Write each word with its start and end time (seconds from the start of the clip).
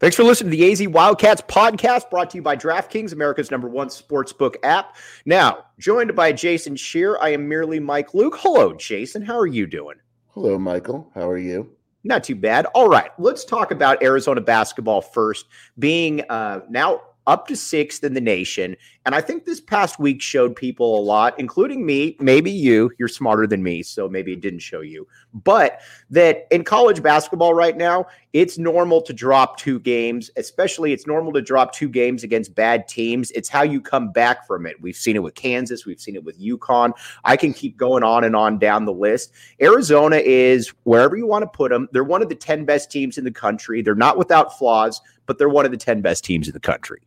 Thanks 0.00 0.16
for 0.16 0.24
listening 0.24 0.50
to 0.50 0.56
the 0.56 0.72
AZ 0.72 0.88
Wildcats 0.88 1.42
podcast 1.42 2.08
brought 2.08 2.30
to 2.30 2.38
you 2.38 2.42
by 2.42 2.56
DraftKings, 2.56 3.12
America's 3.12 3.50
number 3.50 3.68
one 3.68 3.88
sportsbook 3.88 4.54
app. 4.62 4.96
Now, 5.26 5.66
joined 5.78 6.16
by 6.16 6.32
Jason 6.32 6.74
Scheer, 6.74 7.18
I 7.20 7.34
am 7.34 7.46
merely 7.46 7.78
Mike 7.80 8.14
Luke. 8.14 8.38
Hello, 8.38 8.72
Jason. 8.72 9.20
How 9.20 9.38
are 9.38 9.46
you 9.46 9.66
doing? 9.66 9.96
Hello, 10.28 10.58
Michael. 10.58 11.10
How 11.14 11.28
are 11.28 11.36
you? 11.36 11.76
Not 12.02 12.24
too 12.24 12.34
bad. 12.34 12.64
All 12.74 12.88
right, 12.88 13.10
let's 13.18 13.44
talk 13.44 13.72
about 13.72 14.02
Arizona 14.02 14.40
basketball 14.40 15.02
first, 15.02 15.48
being 15.78 16.22
uh, 16.30 16.60
now 16.70 17.02
up 17.26 17.46
to 17.48 17.54
sixth 17.54 18.02
in 18.02 18.14
the 18.14 18.20
nation. 18.20 18.76
And 19.06 19.14
I 19.14 19.20
think 19.20 19.44
this 19.44 19.60
past 19.60 19.98
week 19.98 20.22
showed 20.22 20.56
people 20.56 20.98
a 20.98 21.02
lot, 21.02 21.38
including 21.38 21.84
me, 21.84 22.16
maybe 22.20 22.50
you. 22.50 22.90
You're 22.98 23.08
smarter 23.08 23.46
than 23.46 23.62
me, 23.62 23.82
so 23.82 24.08
maybe 24.08 24.32
it 24.32 24.40
didn't 24.40 24.60
show 24.60 24.80
you. 24.80 25.06
But 25.32 25.80
that 26.10 26.46
in 26.50 26.64
college 26.64 27.02
basketball 27.02 27.54
right 27.54 27.76
now, 27.76 28.06
it's 28.32 28.58
normal 28.58 29.00
to 29.02 29.12
drop 29.12 29.58
two 29.58 29.78
games, 29.80 30.30
especially 30.36 30.92
it's 30.92 31.06
normal 31.06 31.32
to 31.32 31.42
drop 31.42 31.72
two 31.72 31.88
games 31.88 32.24
against 32.24 32.54
bad 32.54 32.88
teams. 32.88 33.30
It's 33.32 33.48
how 33.48 33.62
you 33.62 33.80
come 33.80 34.12
back 34.12 34.46
from 34.46 34.66
it. 34.66 34.80
We've 34.80 34.96
seen 34.96 35.16
it 35.16 35.22
with 35.22 35.34
Kansas, 35.34 35.86
we've 35.86 36.00
seen 36.00 36.16
it 36.16 36.24
with 36.24 36.40
UConn. 36.40 36.92
I 37.24 37.36
can 37.36 37.52
keep 37.52 37.76
going 37.76 38.02
on 38.02 38.24
and 38.24 38.34
on 38.34 38.58
down 38.58 38.84
the 38.84 38.92
list. 38.92 39.32
Arizona 39.60 40.16
is 40.16 40.72
wherever 40.84 41.16
you 41.16 41.26
want 41.26 41.42
to 41.42 41.48
put 41.48 41.70
them. 41.70 41.88
They're 41.92 42.04
one 42.04 42.22
of 42.22 42.28
the 42.28 42.34
10 42.34 42.64
best 42.64 42.90
teams 42.90 43.18
in 43.18 43.24
the 43.24 43.30
country. 43.30 43.82
They're 43.82 43.94
not 43.94 44.18
without 44.18 44.58
flaws, 44.58 45.00
but 45.26 45.38
they're 45.38 45.48
one 45.48 45.64
of 45.64 45.70
the 45.70 45.76
10 45.76 46.00
best 46.00 46.24
teams 46.24 46.48
in 46.48 46.54
the 46.54 46.60
country. 46.60 47.02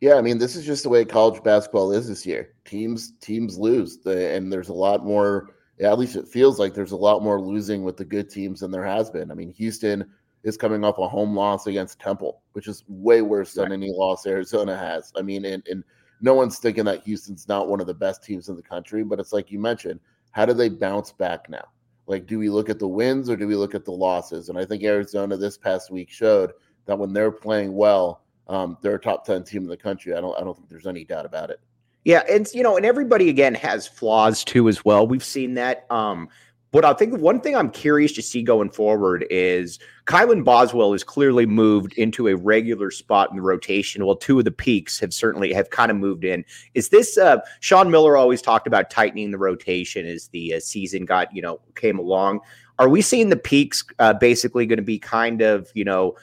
Yeah, 0.00 0.14
I 0.14 0.20
mean, 0.20 0.38
this 0.38 0.54
is 0.54 0.64
just 0.64 0.84
the 0.84 0.88
way 0.88 1.04
college 1.04 1.42
basketball 1.42 1.92
is 1.92 2.06
this 2.08 2.24
year. 2.24 2.54
Teams 2.64 3.14
teams 3.20 3.58
lose, 3.58 3.98
the, 3.98 4.32
and 4.32 4.52
there's 4.52 4.68
a 4.68 4.74
lot 4.74 5.04
more. 5.04 5.50
Yeah, 5.78 5.92
at 5.92 5.98
least 5.98 6.16
it 6.16 6.26
feels 6.26 6.58
like 6.58 6.74
there's 6.74 6.92
a 6.92 6.96
lot 6.96 7.22
more 7.22 7.40
losing 7.40 7.84
with 7.84 7.96
the 7.96 8.04
good 8.04 8.28
teams 8.28 8.60
than 8.60 8.70
there 8.70 8.84
has 8.84 9.10
been. 9.10 9.30
I 9.30 9.34
mean, 9.34 9.52
Houston 9.52 10.10
is 10.42 10.56
coming 10.56 10.84
off 10.84 10.98
a 10.98 11.08
home 11.08 11.36
loss 11.36 11.66
against 11.66 12.00
Temple, 12.00 12.42
which 12.52 12.66
is 12.66 12.84
way 12.88 13.22
worse 13.22 13.54
than 13.54 13.72
any 13.72 13.92
loss 13.92 14.26
Arizona 14.26 14.76
has. 14.76 15.12
I 15.16 15.22
mean, 15.22 15.44
and, 15.44 15.62
and 15.68 15.84
no 16.20 16.34
one's 16.34 16.58
thinking 16.58 16.84
that 16.86 17.04
Houston's 17.04 17.48
not 17.48 17.68
one 17.68 17.80
of 17.80 17.86
the 17.86 17.94
best 17.94 18.24
teams 18.24 18.48
in 18.48 18.56
the 18.56 18.62
country, 18.62 19.04
but 19.04 19.20
it's 19.20 19.32
like 19.32 19.50
you 19.50 19.58
mentioned, 19.58 20.00
how 20.32 20.46
do 20.46 20.52
they 20.52 20.68
bounce 20.68 21.12
back 21.12 21.48
now? 21.48 21.64
Like, 22.06 22.26
do 22.26 22.38
we 22.38 22.48
look 22.48 22.70
at 22.70 22.78
the 22.78 22.88
wins 22.88 23.28
or 23.28 23.36
do 23.36 23.46
we 23.46 23.54
look 23.54 23.74
at 23.74 23.84
the 23.84 23.92
losses? 23.92 24.48
And 24.48 24.58
I 24.58 24.64
think 24.64 24.82
Arizona 24.82 25.36
this 25.36 25.58
past 25.58 25.90
week 25.90 26.10
showed 26.10 26.52
that 26.86 26.98
when 26.98 27.12
they're 27.12 27.30
playing 27.30 27.74
well, 27.74 28.22
um, 28.48 28.78
they're 28.80 28.94
a 28.94 29.00
top 29.00 29.26
10 29.26 29.44
team 29.44 29.62
in 29.62 29.68
the 29.68 29.76
country. 29.76 30.14
I 30.14 30.20
don't 30.20 30.36
I 30.36 30.40
don't 30.40 30.56
think 30.56 30.68
there's 30.70 30.86
any 30.86 31.04
doubt 31.04 31.26
about 31.26 31.50
it. 31.50 31.60
Yeah, 32.08 32.22
and 32.26 32.48
you 32.54 32.62
know, 32.62 32.74
and 32.74 32.86
everybody 32.86 33.28
again 33.28 33.54
has 33.56 33.86
flaws 33.86 34.42
too 34.42 34.66
as 34.70 34.82
well. 34.82 35.06
We've 35.06 35.22
seen 35.22 35.52
that. 35.54 35.84
Um, 35.90 36.30
but 36.70 36.82
I 36.82 36.94
think 36.94 37.18
one 37.18 37.38
thing 37.38 37.54
I'm 37.54 37.68
curious 37.68 38.12
to 38.12 38.22
see 38.22 38.42
going 38.42 38.70
forward 38.70 39.26
is 39.28 39.78
Kylan 40.06 40.42
Boswell 40.42 40.92
has 40.92 41.04
clearly 41.04 41.44
moved 41.44 41.92
into 41.98 42.28
a 42.28 42.34
regular 42.34 42.90
spot 42.90 43.28
in 43.28 43.36
the 43.36 43.42
rotation. 43.42 44.06
Well, 44.06 44.16
two 44.16 44.38
of 44.38 44.46
the 44.46 44.50
peaks 44.50 44.98
have 45.00 45.12
certainly 45.12 45.52
have 45.52 45.68
kind 45.68 45.90
of 45.90 45.98
moved 45.98 46.24
in. 46.24 46.46
Is 46.72 46.88
this 46.88 47.18
uh, 47.18 47.40
Sean 47.60 47.90
Miller 47.90 48.16
always 48.16 48.40
talked 48.40 48.66
about 48.66 48.88
tightening 48.88 49.30
the 49.30 49.36
rotation 49.36 50.06
as 50.06 50.28
the 50.28 50.54
uh, 50.54 50.60
season 50.60 51.04
got 51.04 51.36
you 51.36 51.42
know 51.42 51.60
came 51.74 51.98
along? 51.98 52.40
Are 52.78 52.88
we 52.88 53.02
seeing 53.02 53.28
the 53.28 53.36
peaks 53.36 53.84
uh, 53.98 54.14
basically 54.14 54.64
going 54.64 54.78
to 54.78 54.82
be 54.82 54.98
kind 54.98 55.42
of 55.42 55.70
you 55.74 55.84
know 55.84 56.16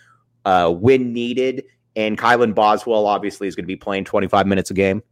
uh, 0.46 0.72
when 0.72 1.14
needed? 1.14 1.64
And 1.96 2.18
Kylan 2.18 2.56
Boswell 2.56 3.06
obviously 3.06 3.48
is 3.48 3.56
going 3.56 3.66
to 3.66 3.68
be 3.68 3.76
playing 3.76 4.06
25 4.06 4.48
minutes 4.48 4.72
a 4.72 4.74
game. 4.74 5.04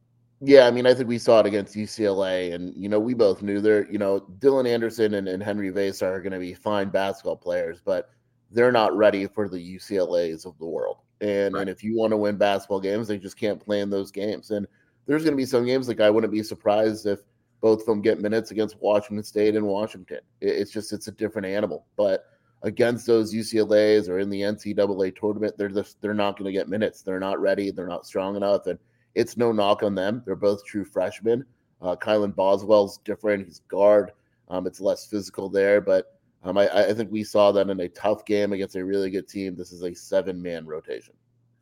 Yeah, 0.46 0.68
I 0.68 0.72
mean, 0.72 0.86
I 0.86 0.94
think 0.94 1.08
we 1.08 1.20
saw 1.20 1.40
it 1.40 1.46
against 1.46 1.74
UCLA, 1.74 2.54
and 2.54 2.74
you 2.76 2.90
know, 2.90 3.00
we 3.00 3.14
both 3.14 3.42
knew 3.42 3.62
there. 3.62 3.90
You 3.90 3.98
know, 3.98 4.20
Dylan 4.40 4.68
Anderson 4.68 5.14
and, 5.14 5.30
and 5.30 5.42
Henri 5.42 5.72
Veesaar 5.72 6.12
are 6.12 6.22
going 6.22 6.34
to 6.34 6.40
be 6.40 6.54
fine 6.54 6.90
basketball 6.90 7.38
players, 7.38 7.80
but 7.84 8.10
they're 8.52 8.72
not 8.72 8.96
ready 8.96 9.26
for 9.26 9.48
the 9.48 9.58
UCLA's 9.58 10.46
of 10.46 10.58
the 10.58 10.66
world. 10.66 10.98
And 11.22 11.54
right. 11.54 11.62
and 11.62 11.70
if 11.70 11.82
you 11.82 11.96
want 11.96 12.12
to 12.12 12.18
win 12.18 12.36
basketball 12.36 12.82
games, 12.82 13.08
they 13.08 13.18
just 13.18 13.38
can't 13.38 13.64
play 13.64 13.80
in 13.80 13.90
those 13.90 14.12
games. 14.12 14.52
And 14.52 14.68
there's 15.06 15.24
going 15.24 15.32
to 15.32 15.38
be 15.38 15.46
some 15.46 15.66
games 15.66 15.88
like 15.88 16.02
I 16.02 16.10
wouldn't 16.10 16.34
be 16.34 16.44
surprised 16.44 17.06
if 17.06 17.22
both 17.62 17.80
of 17.80 17.86
them 17.86 18.02
get 18.02 18.20
minutes 18.20 18.52
against 18.52 18.82
Washington 18.82 19.24
State 19.24 19.56
and 19.56 19.66
Washington. 19.66 20.20
It's 20.42 20.72
just 20.72 20.92
it's 20.92 21.08
a 21.08 21.14
different 21.14 21.48
animal, 21.48 21.86
but 21.96 22.26
against 22.64 23.08
those 23.08 23.34
UCLA's 23.34 24.10
or 24.10 24.20
in 24.20 24.30
the 24.30 24.42
NCAA 24.42 25.16
tournament, 25.16 25.58
they're 25.58 25.70
just 25.70 26.02
they're 26.02 26.14
not 26.14 26.38
going 26.38 26.52
to 26.52 26.58
get 26.58 26.68
minutes. 26.68 27.02
They're 27.02 27.20
not 27.22 27.40
ready. 27.40 27.72
They're 27.72 27.88
not 27.88 28.06
strong 28.06 28.36
enough, 28.36 28.68
and 28.68 28.78
it's 29.16 29.38
no 29.38 29.52
knock 29.52 29.84
on 29.84 29.96
them. 29.96 30.24
They're 30.26 30.36
both 30.36 30.66
true 30.66 30.86
freshmen. 30.86 31.46
Uh, 31.82 31.96
Kylan 31.96 32.36
Boswell's 32.36 33.00
different. 33.00 33.46
He's 33.46 33.60
guard. 33.68 34.12
Um, 34.50 34.68
it's 34.68 34.80
less 34.80 35.06
physical 35.06 35.50
there, 35.50 35.82
but 35.82 36.20
um, 36.44 36.58
I, 36.58 36.70
I 36.70 36.94
think 36.94 37.12
we 37.12 37.24
saw 37.24 37.52
that 37.52 37.70
in 37.70 37.80
a 37.80 37.90
tough 37.90 38.26
game 38.26 38.54
against 38.54 38.76
a 38.76 38.84
really 38.84 39.10
good 39.10 39.28
team. 39.28 39.56
This 39.56 39.72
is 39.72 39.84
a 39.84 39.94
seven 39.94 40.42
man 40.42 40.66
rotation. 40.66 41.14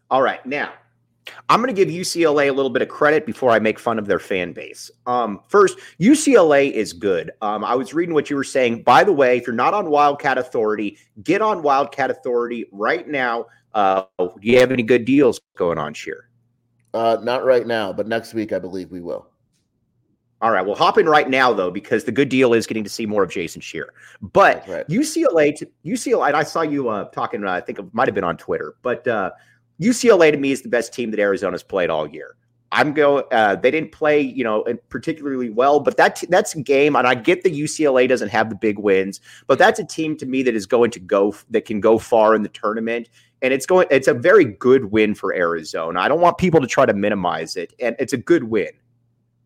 All 0.10 0.22
right, 0.22 0.46
now 0.46 0.74
I'm 1.50 1.62
going 1.62 1.74
to 1.74 1.86
give 1.86 1.94
UCLA 1.94 2.50
a 2.50 2.52
little 2.52 2.70
bit 2.70 2.82
of 2.82 2.90
credit 2.90 3.26
before 3.26 3.52
I 3.52 3.60
make 3.60 3.78
fun 3.80 4.00
of 4.00 4.08
their 4.08 4.20
fan 4.20 4.54
base. 4.54 4.90
Um, 5.06 5.42
first, 5.48 5.78
UCLA 6.00 6.72
is 6.72 6.94
good. 6.94 7.32
Um, 7.42 7.64
I 7.64 7.76
was 7.76 7.94
reading 7.94 8.14
what 8.14 8.30
you 8.30 8.36
were 8.36 8.44
saying. 8.44 8.84
By 8.84 9.04
the 9.04 9.14
way, 9.14 9.38
if 9.38 9.46
you're 9.46 9.56
not 9.56 9.74
on 9.74 9.90
Wildcat 9.90 10.38
Authority, 10.38 10.98
get 11.24 11.42
on 11.42 11.62
Wildcat 11.62 12.10
Authority 12.10 12.66
right 12.72 13.08
now. 13.08 13.46
Uh, 13.74 14.04
do 14.18 14.32
you 14.42 14.60
have 14.60 14.72
any 14.72 14.84
good 14.84 15.06
deals 15.06 15.40
going 15.56 15.78
on, 15.78 15.94
Scheer? 15.94 16.31
Uh, 16.94 17.18
not 17.22 17.46
right 17.46 17.66
now, 17.66 17.94
but 17.94 18.08
next 18.08 18.34
week 18.34 18.52
I 18.52 18.60
believe 18.60 18.92
we 18.92 19.02
will. 19.02 19.28
All 20.42 20.50
right, 20.50 20.66
well, 20.66 20.76
hop 20.76 20.98
in 20.98 21.08
right 21.08 21.30
now 21.30 21.54
though, 21.54 21.70
because 21.70 22.04
the 22.04 22.12
good 22.12 22.30
deal 22.30 22.54
is 22.54 22.66
getting 22.66 22.84
to 22.84 22.90
see 22.90 23.06
more 23.06 23.24
of 23.24 23.30
Jason 23.30 23.62
Scheer. 23.62 23.94
But 24.22 24.68
right. 24.68 24.88
UCLA, 24.88 25.56
to, 25.58 25.70
UCLA, 25.86 26.30
and 26.30 26.36
I 26.36 26.44
saw 26.44 26.64
you 26.64 26.90
uh, 26.90 27.06
talking. 27.10 27.46
Uh, 27.46 27.52
I 27.52 27.62
think 27.62 27.78
it 27.78 27.86
might 27.94 28.08
have 28.08 28.16
been 28.16 28.24
on 28.24 28.38
Twitter, 28.38 28.76
but 28.82 29.08
uh, 29.08 29.32
UCLA 29.80 30.32
to 30.32 30.38
me 30.38 30.52
is 30.52 30.64
the 30.64 30.70
best 30.70 30.94
team 30.94 31.12
that 31.12 31.20
Arizona's 31.20 31.62
played 31.64 31.92
all 31.92 32.08
year. 32.08 32.36
I'm 32.72 32.94
going. 32.94 33.26
Uh, 33.32 33.56
they 33.56 33.70
didn't 33.70 33.92
play, 33.92 34.20
you 34.22 34.44
know, 34.44 34.66
particularly 34.90 35.50
well, 35.50 35.80
but 35.80 35.98
that 35.98 36.24
that's 36.30 36.56
a 36.56 36.62
game, 36.62 36.96
and 36.96 37.06
I 37.06 37.16
get 37.16 37.44
the 37.44 37.52
UCLA 37.52 38.08
doesn't 38.08 38.30
have 38.30 38.50
the 38.50 38.56
big 38.56 38.80
wins, 38.80 39.20
but 39.46 39.60
that's 39.60 39.80
a 39.80 39.84
team 39.84 40.18
to 40.18 40.26
me 40.26 40.42
that 40.44 40.56
is 40.56 40.66
going 40.66 40.90
to 40.92 41.00
go 41.00 41.36
that 41.50 41.66
can 41.66 41.82
go 41.82 42.00
far 42.00 42.34
in 42.34 42.44
the 42.44 42.50
tournament, 42.50 43.10
and 43.42 43.54
it's 43.54 43.66
going. 43.66 43.88
It's 43.90 44.08
a 44.08 44.14
very 44.14 44.46
good 44.46 44.92
win 44.92 45.16
for 45.16 45.34
Arizona. 45.34 46.00
I 46.00 46.08
don't 46.08 46.22
want 46.22 46.38
people 46.38 46.62
to 46.62 46.68
try 46.68 46.86
to 46.86 46.94
minimize 46.94 47.56
it, 47.56 47.74
and 47.80 47.96
it's 48.00 48.14
a 48.14 48.18
good 48.18 48.46
win. 48.46 48.70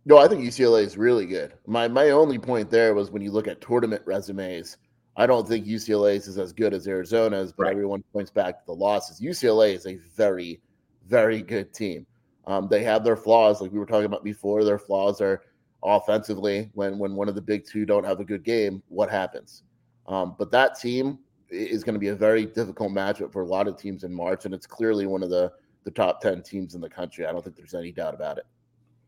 No, 0.05 0.17
I 0.17 0.27
think 0.27 0.43
UCLA 0.43 0.83
is 0.83 0.97
really 0.97 1.25
good. 1.25 1.53
My 1.65 1.87
my 1.87 2.11
only 2.11 2.37
point 2.37 2.69
there 2.69 2.93
was 2.93 3.11
when 3.11 3.21
you 3.21 3.31
look 3.31 3.47
at 3.47 3.61
tournament 3.61 4.03
resumes, 4.05 4.77
I 5.17 5.25
don't 5.25 5.47
think 5.47 5.65
UCLA's 5.65 6.27
is 6.27 6.37
as 6.37 6.51
good 6.53 6.73
as 6.73 6.87
Arizona's, 6.87 7.51
but 7.51 7.63
right. 7.63 7.71
everyone 7.71 8.03
points 8.13 8.31
back 8.31 8.59
to 8.59 8.65
the 8.65 8.75
losses. 8.75 9.19
UCLA 9.19 9.73
is 9.73 9.87
a 9.87 9.95
very, 10.15 10.59
very 11.07 11.41
good 11.41 11.73
team. 11.73 12.05
Um, 12.47 12.67
they 12.69 12.83
have 12.83 13.03
their 13.03 13.15
flaws, 13.15 13.61
like 13.61 13.71
we 13.71 13.79
were 13.79 13.85
talking 13.85 14.05
about 14.05 14.23
before. 14.23 14.63
Their 14.63 14.77
flaws 14.77 15.21
are 15.21 15.41
offensively. 15.83 16.69
When 16.73 16.99
when 16.99 17.15
one 17.15 17.29
of 17.29 17.35
the 17.35 17.41
big 17.41 17.65
two 17.65 17.85
don't 17.85 18.05
have 18.05 18.19
a 18.19 18.25
good 18.25 18.43
game, 18.43 18.83
what 18.89 19.09
happens? 19.09 19.63
Um, 20.07 20.35
but 20.37 20.51
that 20.51 20.79
team 20.79 21.17
is 21.49 21.83
going 21.83 21.93
to 21.93 21.99
be 21.99 22.09
a 22.09 22.15
very 22.15 22.45
difficult 22.45 22.91
matchup 22.91 23.31
for 23.31 23.41
a 23.41 23.45
lot 23.45 23.67
of 23.67 23.77
teams 23.77 24.03
in 24.03 24.13
March, 24.13 24.45
and 24.45 24.53
it's 24.53 24.67
clearly 24.67 25.05
one 25.05 25.23
of 25.23 25.29
the 25.29 25.51
the 25.83 25.91
top 25.91 26.21
ten 26.21 26.41
teams 26.41 26.75
in 26.75 26.81
the 26.81 26.89
country. 26.89 27.25
I 27.25 27.31
don't 27.31 27.43
think 27.43 27.55
there's 27.55 27.75
any 27.75 27.91
doubt 27.91 28.13
about 28.13 28.37
it. 28.37 28.45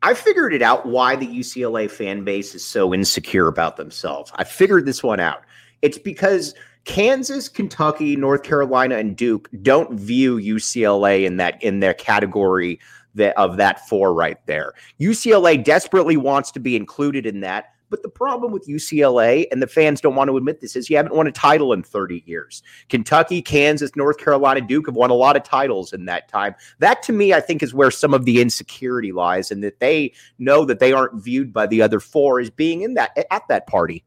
I 0.04 0.14
figured 0.14 0.54
it 0.54 0.62
out 0.62 0.86
why 0.86 1.16
the 1.16 1.28
UCLA 1.28 1.90
fan 1.90 2.24
base 2.24 2.54
is 2.54 2.64
so 2.64 2.94
insecure 2.94 3.48
about 3.48 3.78
themselves. 3.78 4.32
I 4.36 4.44
figured 4.44 4.86
this 4.86 5.02
one 5.02 5.20
out. 5.20 5.42
It's 5.82 5.98
because 5.98 6.54
Kansas, 6.86 7.50
Kentucky, 7.50 8.16
North 8.16 8.44
Carolina, 8.44 8.98
and 8.98 9.16
Duke 9.16 9.50
don't 9.62 10.00
view 10.00 10.38
UCLA 10.38 11.26
in 11.26 11.38
that 11.38 11.62
in 11.64 11.80
their 11.80 11.94
category 11.94 12.80
that 13.16 13.36
of 13.38 13.58
that 13.58 13.88
four 13.88 14.14
right 14.14 14.38
there. 14.46 14.74
UCLA 15.00 15.62
desperately 15.62 16.16
wants 16.16 16.52
to 16.52 16.60
be 16.60 16.76
included 16.76 17.26
in 17.26 17.42
that. 17.42 17.74
But 17.90 18.04
the 18.04 18.10
problem 18.10 18.52
with 18.52 18.68
UCLA, 18.68 19.46
and 19.52 19.62
the 19.62 19.68
fans 19.68 20.02
don't 20.02 20.16
want 20.16 20.30
to 20.30 20.38
admit 20.38 20.62
this, 20.62 20.76
is 20.76 20.90
you 20.90 20.98
haven't 20.98 21.16
won 21.16 21.28
a 21.28 21.32
title 21.32 21.74
in 21.74 21.84
30 21.84 22.24
years. 22.26 22.62
Kentucky, 22.90 23.42
Kansas, 23.42 23.96
North 23.96 24.18
Carolina, 24.18 24.62
Duke 24.62 24.88
have 24.88 24.96
won 24.96 25.10
a 25.10 25.16
lot 25.16 25.36
of 25.36 25.44
titles 25.44 25.94
in 25.94 26.06
that 26.06 26.28
time. 26.28 26.56
That 26.80 27.02
to 27.04 27.14
me, 27.14 27.34
I 27.34 27.40
think, 27.40 27.64
is 27.64 27.74
where 27.74 27.92
some 27.92 28.14
of 28.14 28.26
the 28.26 28.42
insecurity 28.42 29.12
lies, 29.12 29.52
and 29.52 29.64
that 29.64 29.80
they 29.80 30.14
know 30.40 30.66
that 30.66 30.80
they 30.80 30.94
aren't 30.94 31.24
viewed 31.24 31.54
by 31.54 31.68
the 31.68 31.82
other 31.82 32.00
four 32.00 32.40
as 32.40 32.50
being 32.50 32.82
in 32.82 32.96
that 32.96 33.18
at 33.32 33.48
that 33.48 33.68
party. 33.68 34.04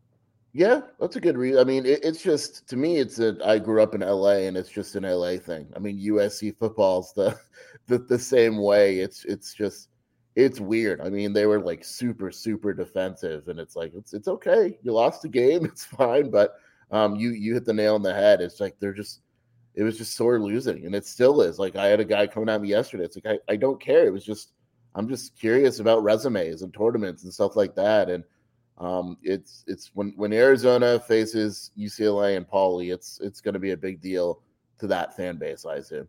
Yeah, 0.52 0.80
that's 0.98 1.14
a 1.14 1.20
good 1.20 1.38
reason. 1.38 1.60
I 1.60 1.64
mean, 1.64 1.86
it, 1.86 2.04
it's 2.04 2.22
just 2.22 2.68
to 2.70 2.76
me, 2.76 2.96
it's 2.96 3.20
a. 3.20 3.36
I 3.44 3.58
grew 3.58 3.82
up 3.82 3.94
in 3.94 4.00
LA, 4.00 4.46
and 4.46 4.56
it's 4.56 4.68
just 4.68 4.96
an 4.96 5.04
LA 5.04 5.36
thing. 5.36 5.68
I 5.76 5.78
mean, 5.78 5.98
USC 6.00 6.56
football's 6.56 7.12
the 7.12 7.38
the, 7.86 7.98
the 7.98 8.18
same 8.18 8.60
way. 8.60 8.98
It's 8.98 9.24
it's 9.24 9.54
just 9.54 9.89
it's 10.36 10.60
weird. 10.60 11.00
I 11.00 11.10
mean, 11.10 11.32
they 11.32 11.46
were 11.46 11.60
like 11.60 11.84
super 11.84 12.30
super 12.30 12.72
defensive, 12.72 13.48
and 13.48 13.58
it's 13.58 13.76
like 13.76 13.92
it's 13.94 14.14
it's 14.14 14.28
okay. 14.28 14.78
You 14.82 14.92
lost 14.92 15.22
the 15.22 15.28
game, 15.28 15.64
it's 15.64 15.84
fine, 15.84 16.30
but 16.30 16.56
um, 16.90 17.16
you 17.16 17.30
you 17.30 17.54
hit 17.54 17.64
the 17.64 17.72
nail 17.72 17.94
on 17.94 18.02
the 18.02 18.14
head. 18.14 18.40
It's 18.40 18.60
like 18.60 18.76
they're 18.78 18.92
just 18.92 19.22
it 19.74 19.82
was 19.82 19.98
just 19.98 20.16
sore 20.16 20.40
losing, 20.40 20.86
and 20.86 20.94
it 20.94 21.06
still 21.06 21.40
is. 21.42 21.58
Like 21.58 21.76
I 21.76 21.86
had 21.86 22.00
a 22.00 22.04
guy 22.04 22.26
coming 22.26 22.48
at 22.48 22.60
me 22.60 22.68
yesterday. 22.68 23.04
It's 23.04 23.16
like 23.16 23.40
I 23.48 23.52
I 23.52 23.56
don't 23.56 23.80
care. 23.80 24.06
It 24.06 24.12
was 24.12 24.24
just 24.24 24.52
I'm 24.94 25.08
just 25.08 25.36
curious 25.38 25.80
about 25.80 26.02
resumes 26.02 26.62
and 26.62 26.74
tournaments 26.74 27.24
and 27.24 27.32
stuff 27.32 27.56
like 27.56 27.74
that, 27.76 28.08
and 28.08 28.24
um, 28.78 29.18
it's 29.22 29.62
it's 29.66 29.90
when 29.94 30.14
when 30.16 30.32
Arizona 30.32 30.98
faces 30.98 31.70
UCLA 31.78 32.36
and 32.36 32.48
Pauley, 32.48 32.92
it's 32.92 33.20
it's 33.22 33.40
going 33.40 33.54
to 33.54 33.60
be 33.60 33.72
a 33.72 33.76
big 33.76 34.00
deal 34.00 34.42
to 34.78 34.86
that 34.86 35.14
fan 35.14 35.36
base, 35.36 35.66
I 35.66 35.76
assume. 35.76 36.08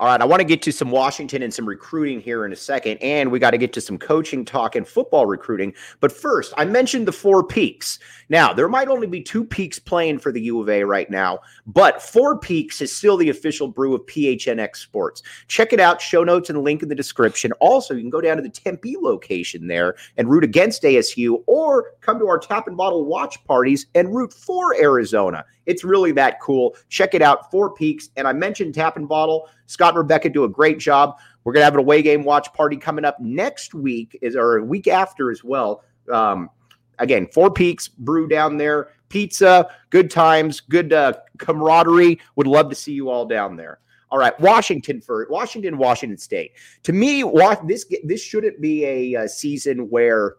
All 0.00 0.06
right, 0.06 0.20
I 0.20 0.24
want 0.26 0.38
to 0.38 0.44
get 0.44 0.62
to 0.62 0.70
some 0.70 0.92
Washington 0.92 1.42
and 1.42 1.52
some 1.52 1.66
recruiting 1.66 2.20
here 2.20 2.44
in 2.44 2.52
a 2.52 2.56
second, 2.56 2.98
and 2.98 3.32
we 3.32 3.40
got 3.40 3.50
to 3.50 3.58
get 3.58 3.72
to 3.72 3.80
some 3.80 3.98
coaching 3.98 4.44
talk 4.44 4.76
and 4.76 4.86
football 4.86 5.26
recruiting. 5.26 5.74
But 5.98 6.12
first, 6.12 6.54
I 6.56 6.66
mentioned 6.66 7.08
the 7.08 7.12
four 7.12 7.42
peaks. 7.42 7.98
Now, 8.28 8.52
there 8.52 8.68
might 8.68 8.86
only 8.86 9.08
be 9.08 9.20
two 9.20 9.44
peaks 9.44 9.80
playing 9.80 10.20
for 10.20 10.30
the 10.30 10.40
U 10.42 10.60
of 10.60 10.68
A 10.68 10.84
right 10.84 11.10
now, 11.10 11.40
but 11.66 12.00
Four 12.00 12.38
Peaks 12.38 12.80
is 12.80 12.94
still 12.94 13.16
the 13.16 13.30
official 13.30 13.66
brew 13.66 13.92
of 13.94 14.02
PHNX 14.02 14.76
Sports. 14.76 15.24
Check 15.48 15.72
it 15.72 15.80
out, 15.80 16.00
show 16.00 16.22
notes 16.22 16.48
and 16.48 16.62
link 16.62 16.84
in 16.84 16.88
the 16.88 16.94
description. 16.94 17.50
Also, 17.58 17.94
you 17.94 18.00
can 18.00 18.10
go 18.10 18.20
down 18.20 18.36
to 18.36 18.42
the 18.42 18.48
Tempe 18.48 18.96
location 19.00 19.66
there 19.66 19.96
and 20.16 20.30
root 20.30 20.44
against 20.44 20.84
ASU, 20.84 21.42
or 21.48 21.94
come 22.02 22.20
to 22.20 22.28
our 22.28 22.38
tap 22.38 22.68
and 22.68 22.76
bottle 22.76 23.04
watch 23.04 23.42
parties 23.46 23.86
and 23.96 24.14
root 24.14 24.32
for 24.32 24.76
Arizona. 24.76 25.44
It's 25.68 25.84
really 25.84 26.12
that 26.12 26.40
cool. 26.40 26.74
Check 26.88 27.14
it 27.14 27.22
out, 27.22 27.50
Four 27.50 27.74
Peaks. 27.74 28.08
And 28.16 28.26
I 28.26 28.32
mentioned 28.32 28.74
Tap 28.74 28.96
and 28.96 29.06
Bottle. 29.06 29.48
Scott 29.66 29.90
and 29.90 29.98
Rebecca 29.98 30.30
do 30.30 30.44
a 30.44 30.48
great 30.48 30.78
job. 30.78 31.18
We're 31.44 31.52
gonna 31.52 31.66
have 31.66 31.74
an 31.74 31.80
away 31.80 32.02
game 32.02 32.24
watch 32.24 32.52
party 32.54 32.76
coming 32.76 33.04
up 33.04 33.20
next 33.20 33.74
week, 33.74 34.18
is 34.22 34.34
or 34.34 34.56
a 34.56 34.64
week 34.64 34.88
after 34.88 35.30
as 35.30 35.44
well. 35.44 35.84
Um, 36.10 36.48
again, 36.98 37.28
Four 37.32 37.52
Peaks 37.52 37.86
brew 37.86 38.28
down 38.28 38.56
there, 38.56 38.88
pizza, 39.10 39.70
good 39.90 40.10
times, 40.10 40.60
good 40.60 40.92
uh, 40.92 41.12
camaraderie. 41.38 42.18
Would 42.36 42.46
love 42.46 42.70
to 42.70 42.74
see 42.74 42.92
you 42.92 43.10
all 43.10 43.26
down 43.26 43.56
there. 43.56 43.80
All 44.10 44.18
right, 44.18 44.38
Washington 44.40 45.02
for 45.02 45.26
Washington, 45.28 45.76
Washington 45.76 46.16
State. 46.16 46.52
To 46.84 46.94
me, 46.94 47.22
this 47.66 47.84
this 48.04 48.22
shouldn't 48.22 48.58
be 48.60 48.84
a, 48.86 49.24
a 49.24 49.28
season 49.28 49.90
where 49.90 50.36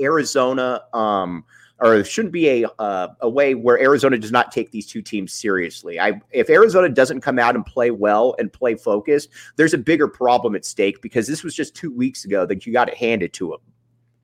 Arizona. 0.00 0.82
Um, 0.94 1.44
or 1.80 1.94
it 1.94 2.06
shouldn't 2.06 2.32
be 2.32 2.48
a 2.48 2.68
uh, 2.78 3.08
a 3.20 3.28
way 3.28 3.54
where 3.54 3.80
Arizona 3.80 4.18
does 4.18 4.32
not 4.32 4.50
take 4.50 4.70
these 4.70 4.86
two 4.86 5.02
teams 5.02 5.32
seriously. 5.32 6.00
I 6.00 6.20
if 6.30 6.50
Arizona 6.50 6.88
doesn't 6.88 7.20
come 7.20 7.38
out 7.38 7.54
and 7.54 7.64
play 7.64 7.90
well 7.90 8.34
and 8.38 8.52
play 8.52 8.74
focused, 8.74 9.30
there's 9.56 9.74
a 9.74 9.78
bigger 9.78 10.08
problem 10.08 10.54
at 10.54 10.64
stake 10.64 11.00
because 11.02 11.26
this 11.26 11.44
was 11.44 11.54
just 11.54 11.74
two 11.74 11.92
weeks 11.92 12.24
ago 12.24 12.46
that 12.46 12.66
you 12.66 12.72
got 12.72 12.88
it 12.88 12.94
handed 12.94 13.32
to 13.34 13.50
them. 13.50 13.60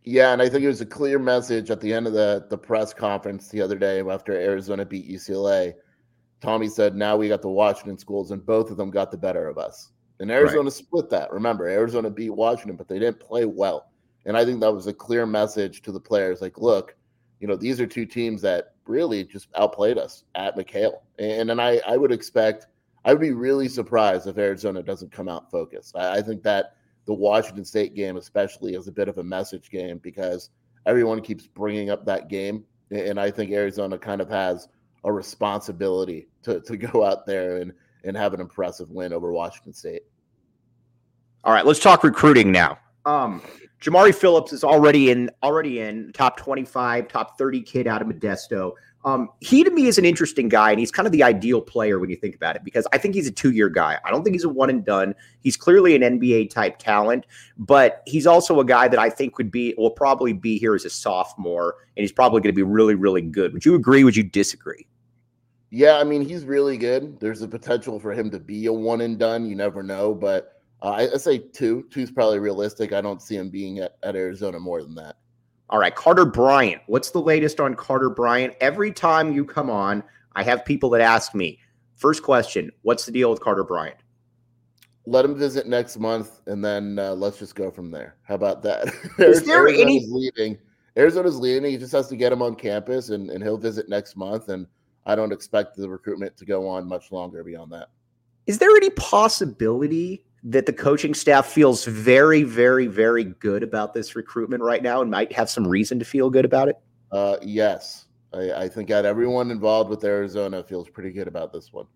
Yeah, 0.03 0.33
and 0.33 0.43
I 0.43 0.49
think 0.49 0.65
it 0.65 0.69
was 0.69 0.83
a 0.83 0.87
clear 0.87 1.19
message 1.19 1.71
at 1.71 1.81
the 1.81 1.93
end 1.93 2.07
of 2.07 2.13
the 2.13 2.47
the 2.51 2.59
press 2.59 2.93
conference 2.93 3.49
the 3.49 3.63
other 3.63 3.77
day 3.77 4.01
after 4.01 4.33
Arizona 4.33 4.85
beat 4.85 5.09
UCLA. 5.09 5.75
Tommy 6.41 6.69
said, 6.69 6.95
"Now 6.95 7.17
we 7.17 7.29
got 7.29 7.41
the 7.41 7.49
Washington 7.49 7.99
schools, 7.99 8.31
and 8.31 8.45
both 8.45 8.71
of 8.71 8.77
them 8.77 8.91
got 8.91 9.11
the 9.11 9.17
better 9.17 9.49
of 9.49 9.59
us." 9.59 9.93
And 10.21 10.31
Arizona 10.31 10.65
right. 10.65 10.73
split 10.73 11.11
that. 11.11 11.33
Remember, 11.33 11.67
Arizona 11.67 12.11
beat 12.11 12.31
Washington, 12.31 12.77
but 12.77 12.89
they 12.89 12.99
didn't 12.99 13.19
play 13.19 13.47
well. 13.47 13.91
And 14.27 14.37
I 14.37 14.45
think 14.45 14.61
that 14.61 14.73
was 14.73 14.87
a 14.87 14.93
clear 14.93 15.27
message 15.27 15.83
to 15.83 15.93
the 15.93 16.01
players. 16.01 16.41
Like, 16.41 16.59
look, 16.59 16.95
you 17.41 17.49
know, 17.49 17.57
these 17.57 17.81
are 17.81 17.87
two 17.87 18.07
teams 18.07 18.43
that 18.43 18.75
really 18.87 19.25
just 19.25 19.49
outplayed 19.57 19.99
us 19.99 20.25
at 20.35 20.57
McKale. 20.57 21.01
And 21.19 21.49
then 21.49 21.61
I, 21.61 21.81
I 21.87 21.97
would 21.97 22.13
expect, 22.13 22.67
I 23.05 23.13
would 23.13 23.21
be 23.21 23.33
really 23.33 23.69
surprised 23.69 24.27
if 24.27 24.39
Arizona 24.39 24.83
doesn't 24.83 25.13
come 25.13 25.29
out 25.29 25.51
focused. 25.51 25.97
I, 25.97 26.19
I 26.19 26.23
think 26.23 26.43
that 26.43 26.77
the 27.07 27.15
Washington 27.15 27.65
State 27.65 27.95
game, 27.95 28.17
especially, 28.17 28.75
is 28.75 28.89
a 28.89 28.93
bit 28.93 29.09
of 29.09 29.19
a 29.19 29.25
message 29.25 29.71
game 29.71 29.99
because 29.99 30.51
everyone 30.87 31.21
keeps 31.21 31.47
bringing 31.47 31.91
up 31.91 32.05
that 32.07 32.29
game. 32.29 32.65
And 32.91 33.19
I 33.19 33.31
think 33.31 33.51
Arizona 33.51 33.99
kind 33.99 34.21
of 34.21 34.29
has 34.29 34.69
a 35.05 35.13
responsibility 35.13 36.29
to, 36.43 36.61
to 36.61 36.77
go 36.79 37.05
out 37.05 37.27
there 37.27 37.59
and, 37.59 37.73
and 38.05 38.17
have 38.17 38.35
an 38.35 38.41
impressive 38.41 38.91
win 38.91 39.13
over 39.13 39.33
Washington 39.33 39.73
State. 39.73 40.03
All 41.43 41.53
right, 41.53 41.67
let's 41.67 41.81
talk 41.81 42.05
recruiting 42.05 42.51
now. 42.51 42.79
Um, 43.07 43.43
Jamari 43.81 44.15
Phillips 44.15 44.53
is 44.53 44.65
already 44.65 45.11
in 45.11 45.31
already 45.43 45.81
in 45.81 46.11
top 46.15 46.39
25, 46.39 47.09
top 47.09 47.37
30 47.37 47.61
kid 47.63 47.87
out 47.87 48.01
of 48.01 48.09
Modesto. 48.09 48.73
Um, 49.05 49.29
he 49.41 49.63
to 49.63 49.71
me 49.71 49.87
is 49.87 49.99
an 49.99 50.07
interesting 50.07 50.49
guy, 50.49 50.71
and 50.71 50.81
he's 50.81 50.91
kind 50.91 51.05
of 51.05 51.13
the 51.13 51.23
ideal 51.23 51.61
player 51.61 51.99
when 51.99 52.09
you 52.09 52.17
think 52.17 52.35
about 52.35 52.57
it, 52.57 52.65
because 52.65 52.87
I 52.91 52.97
think 52.97 53.15
he's 53.15 53.27
a 53.27 53.31
two-year 53.31 53.69
guy. 53.69 53.99
I 54.03 54.11
don't 54.11 54.25
think 54.25 54.35
he's 54.35 54.45
a 54.45 54.49
one 54.49 54.71
and 54.71 54.83
done. 54.83 55.15
He's 55.41 55.59
clearly 55.59 55.95
an 55.95 56.01
NBA 56.01 56.49
type 56.49 56.79
talent, 56.79 57.27
but 57.59 58.03
he's 58.07 58.27
also 58.27 58.61
a 58.61 58.65
guy 58.65 58.89
that 58.89 58.99
I 58.99 59.11
think 59.11 59.37
would 59.37 59.51
be 59.51 59.75
will 59.77 59.91
probably 59.91 60.33
be 60.33 60.59
here 60.59 60.75
as 60.75 60.87
a 60.87 60.91
sophomore, 60.91 61.77
and 61.97 62.03
he's 62.03 62.13
probably 62.13 62.41
going 62.41 62.55
to 62.55 62.57
be 62.57 62.63
really, 62.63 62.95
really 62.95 63.21
good. 63.21 63.53
Would 63.53 63.67
you 63.67 63.75
agree? 63.75 64.05
Would 64.05 64.17
you 64.17 64.25
disagree? 64.25 64.87
Yeah, 65.69 65.99
I 65.99 66.05
mean 66.05 66.23
he's 66.23 66.45
really 66.45 66.79
good. 66.79 67.21
There's 67.21 67.43
a 67.43 67.49
potential 67.49 68.01
for 68.01 68.13
him 68.13 68.31
to 68.31 68.39
be 68.39 68.67
a 68.67 68.73
one 68.73 69.03
and 69.03 69.19
done. 69.19 69.45
You 69.45 69.57
never 69.57 69.83
know, 69.83 70.15
but 70.15 70.63
uh, 70.83 70.91
I, 70.91 71.13
I, 71.13 71.17
say 71.17 71.39
two. 71.39 71.87
Two's 71.91 72.11
probably 72.11 72.39
realistic. 72.39 72.93
I 72.93 73.01
don't 73.01 73.23
see 73.23 73.37
him 73.37 73.51
being 73.51 73.79
at, 73.79 73.97
at 74.03 74.17
Arizona 74.17 74.59
more 74.59 74.83
than 74.83 74.95
that. 74.97 75.17
All 75.71 75.79
right, 75.79 75.95
Carter 75.95 76.27
Bryant. 76.27 76.83
What's 76.87 77.11
the 77.11 77.21
latest 77.21 77.59
on 77.61 77.75
Carter 77.75 78.11
Bryant? 78.11 78.55
Every 78.61 78.93
time 78.93 79.33
you 79.33 79.45
come 79.45 79.71
on, 79.71 80.03
I 80.37 80.43
have 80.43 80.65
people 80.65 80.91
that 80.91 81.01
ask 81.01 81.35
me. 81.35 81.59
First 81.95 82.23
question: 82.23 82.71
What's 82.83 83.07
the 83.07 83.13
deal 83.13 83.31
with 83.31 83.41
Carter 83.41 83.65
Bryant? 83.65 83.97
Let 85.07 85.25
him 85.25 85.37
visit 85.37 85.67
next 85.67 85.99
month, 85.99 86.41
and 86.47 86.65
then 86.65 86.99
uh, 86.99 87.15
let's 87.15 87.39
just 87.39 87.55
go 87.55 87.71
from 87.71 87.91
there. 87.91 88.17
How 88.23 88.35
about 88.35 88.63
that? 88.63 88.89
Is 89.19 89.45
there 89.45 89.63
Arizona's 89.63 89.81
any 89.81 90.07
leaving? 90.09 90.59
Arizona's 90.97 91.39
leaving. 91.39 91.71
He 91.71 91.77
just 91.77 91.93
has 91.93 92.09
to 92.09 92.17
get 92.17 92.33
him 92.33 92.43
on 92.43 92.55
campus, 92.55 93.11
and, 93.11 93.31
and 93.31 93.43
he'll 93.43 93.59
visit 93.59 93.89
next 93.89 94.17
month. 94.17 94.49
And 94.49 94.67
I 95.07 95.15
don't 95.15 95.33
expect 95.33 95.77
the 95.77 95.89
recruitment 95.89 96.37
to 96.39 96.45
go 96.45 96.69
on 96.69 96.89
much 96.89 97.13
longer 97.13 97.43
beyond 97.45 97.73
that. 97.73 97.89
Is 98.47 98.59
there 98.59 98.71
any 98.77 98.91
possibility 98.91 100.25
that 100.45 100.67
the 100.67 100.73
coaching 100.73 101.15
staff 101.15 101.47
feels 101.47 101.87
very, 101.87 102.43
very, 102.43 102.87
very 102.87 103.25
good 103.25 103.63
about 103.63 103.95
this 103.95 104.15
recruitment 104.15 104.63
right 104.63 104.83
now 104.83 105.01
and 105.01 105.11
might 105.11 105.33
have 105.33 105.49
some 105.49 105.67
reason 105.67 105.99
to 105.99 106.05
feel 106.05 106.29
good 106.29 106.45
about 106.45 106.69
it? 106.69 106.77
Uh, 107.11 107.37
yes, 107.43 108.07
I, 108.35 108.53
I 108.53 108.69
think 108.69 108.89
that 108.91 109.07
everyone 109.07 109.51
involved 109.51 109.89
with 109.89 110.05
Arizona 110.05 110.63
feels 110.63 110.89
pretty 110.89 111.11
good 111.13 111.29
about 111.29 111.53
this 111.53 111.73
one. 111.73 111.87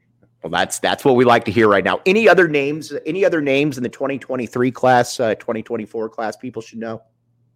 Well, 0.43 0.51
that's 0.51 0.79
that's 0.79 1.05
what 1.05 1.17
we 1.17 1.25
like 1.25 1.45
to 1.47 1.51
hear 1.51 1.69
right 1.69 1.83
now. 1.83 2.01
Any 2.07 2.29
other 2.29 2.47
names? 2.47 2.93
Any 3.05 3.25
other 3.25 3.41
names 3.43 3.77
in 3.77 3.83
the 3.83 3.89
2023 3.89 4.71
class, 4.71 5.19
uh, 5.19 5.35
2024 5.35 6.09
class? 6.09 6.37
People 6.37 6.63
should 6.63 6.79
know. 6.79 7.03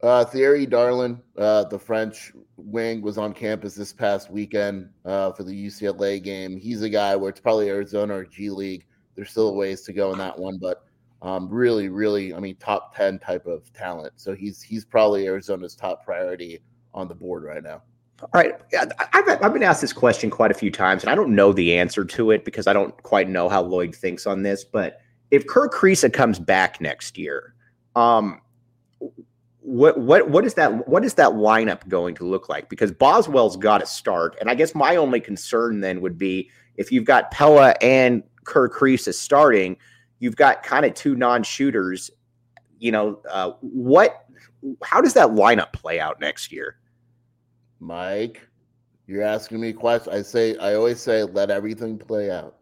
Uh, 0.03 0.25
Thierry 0.25 0.67
Darlan, 0.67 1.21
uh, 1.39 1.63
the 1.65 1.79
French 1.79 2.33
wing, 2.57 3.01
was 3.01 3.19
on 3.19 3.33
campus 3.33 3.77
this 3.77 3.93
past 3.93 4.33
weekend 4.33 4.91
uh, 5.05 5.31
for 5.31 5.45
the 5.45 5.67
UCLA 5.67 6.21
game. 6.21 6.57
He's 6.57 6.83
a 6.83 6.89
guy 6.89 7.15
where 7.15 7.31
it's 7.31 7.39
probably 7.39 7.69
Arizona 7.69 8.15
or 8.15 8.25
G 8.25 8.51
League 8.51 8.85
there's 9.15 9.31
still 9.31 9.55
ways 9.55 9.83
to 9.83 9.93
go 9.93 10.13
in 10.13 10.19
that 10.19 10.39
one, 10.39 10.59
but 10.59 10.85
um, 11.23 11.49
really, 11.49 11.89
really, 11.89 12.35
I 12.35 12.41
mean, 12.41 12.57
top 12.57 12.97
ten 12.97 13.19
type 13.19 13.47
of 13.47 13.73
talent. 13.73 14.15
So 14.17 14.35
he's 14.35 14.61
he's 14.61 14.85
probably 14.85 15.27
Arizona's 15.27 15.77
top 15.77 16.05
priority 16.05 16.61
on 16.95 17.09
the 17.09 17.15
board 17.15 17.45
right 17.45 17.63
now. 17.63 17.83
All 18.23 18.29
right, 18.35 18.55
I've, 19.13 19.43
I've 19.43 19.53
been 19.53 19.65
asked 19.65 19.81
this 19.81 19.93
question 19.93 20.31
quite 20.31 20.53
a 20.53 20.55
few 20.55 20.71
times, 20.71 21.03
and 21.03 21.11
I 21.11 21.15
don't 21.15 21.35
know 21.35 21.53
the 21.53 21.77
answer 21.77 22.05
to 22.05 22.31
it 22.31 22.45
because 22.45 22.67
I 22.67 22.73
don't 22.73 23.01
quite 23.03 23.29
know 23.29 23.49
how 23.49 23.63
Lloyd 23.63 23.95
thinks 23.95 24.27
on 24.27 24.43
this. 24.43 24.65
But 24.65 25.01
if 25.33 25.47
Kerr 25.47 25.69
Kriisa 25.69 26.13
comes 26.13 26.39
back 26.39 26.81
next 26.81 27.19
year, 27.19 27.55
um, 27.97 28.41
what 29.61 29.99
what 29.99 30.29
what 30.29 30.45
is 30.45 30.55
that 30.55 30.89
what 30.89 31.05
is 31.05 31.15
that 31.15 31.31
lineup 31.31 31.87
going 31.89 32.15
to 32.17 32.25
look 32.25 32.49
like? 32.49 32.69
Because 32.69 32.93
Boswell's 32.93 33.57
got 33.57 33.79
to 33.79 33.87
start, 33.87 34.37
and 34.41 34.49
I 34.49 34.55
guess 34.55 34.75
my 34.75 34.97
only 34.97 35.21
concern 35.21 35.81
then 35.81 36.01
would 36.01 36.19
be 36.19 36.51
if 36.77 36.93
you've 36.93 37.05
got 37.05 37.31
Pelle 37.31 37.75
and 37.81 38.23
Kerr 38.45 38.69
Kriisa 38.69 39.15
starting, 39.15 39.77
you've 40.19 40.37
got 40.37 40.63
kind 40.63 40.85
of 40.85 40.95
two 40.95 41.15
non-shooters. 41.15 42.11
You 42.79 42.93
know, 42.93 43.21
uh, 43.31 43.53
what? 43.61 44.27
How 44.83 45.01
does 45.01 45.15
that 45.15 45.29
lineup 45.29 45.73
play 45.73 46.01
out 46.01 46.21
next 46.21 46.53
year? 46.53 46.79
Mike, 47.81 48.47
You're 49.07 49.23
asking 49.23 49.61
me 49.61 49.73
questions. 49.73 50.15
I 50.15 50.23
say 50.23 50.57
I 50.59 50.75
always 50.75 51.01
say 51.01 51.25
let 51.25 51.51
everything 51.51 51.99
play 51.99 52.31
out. 52.31 52.57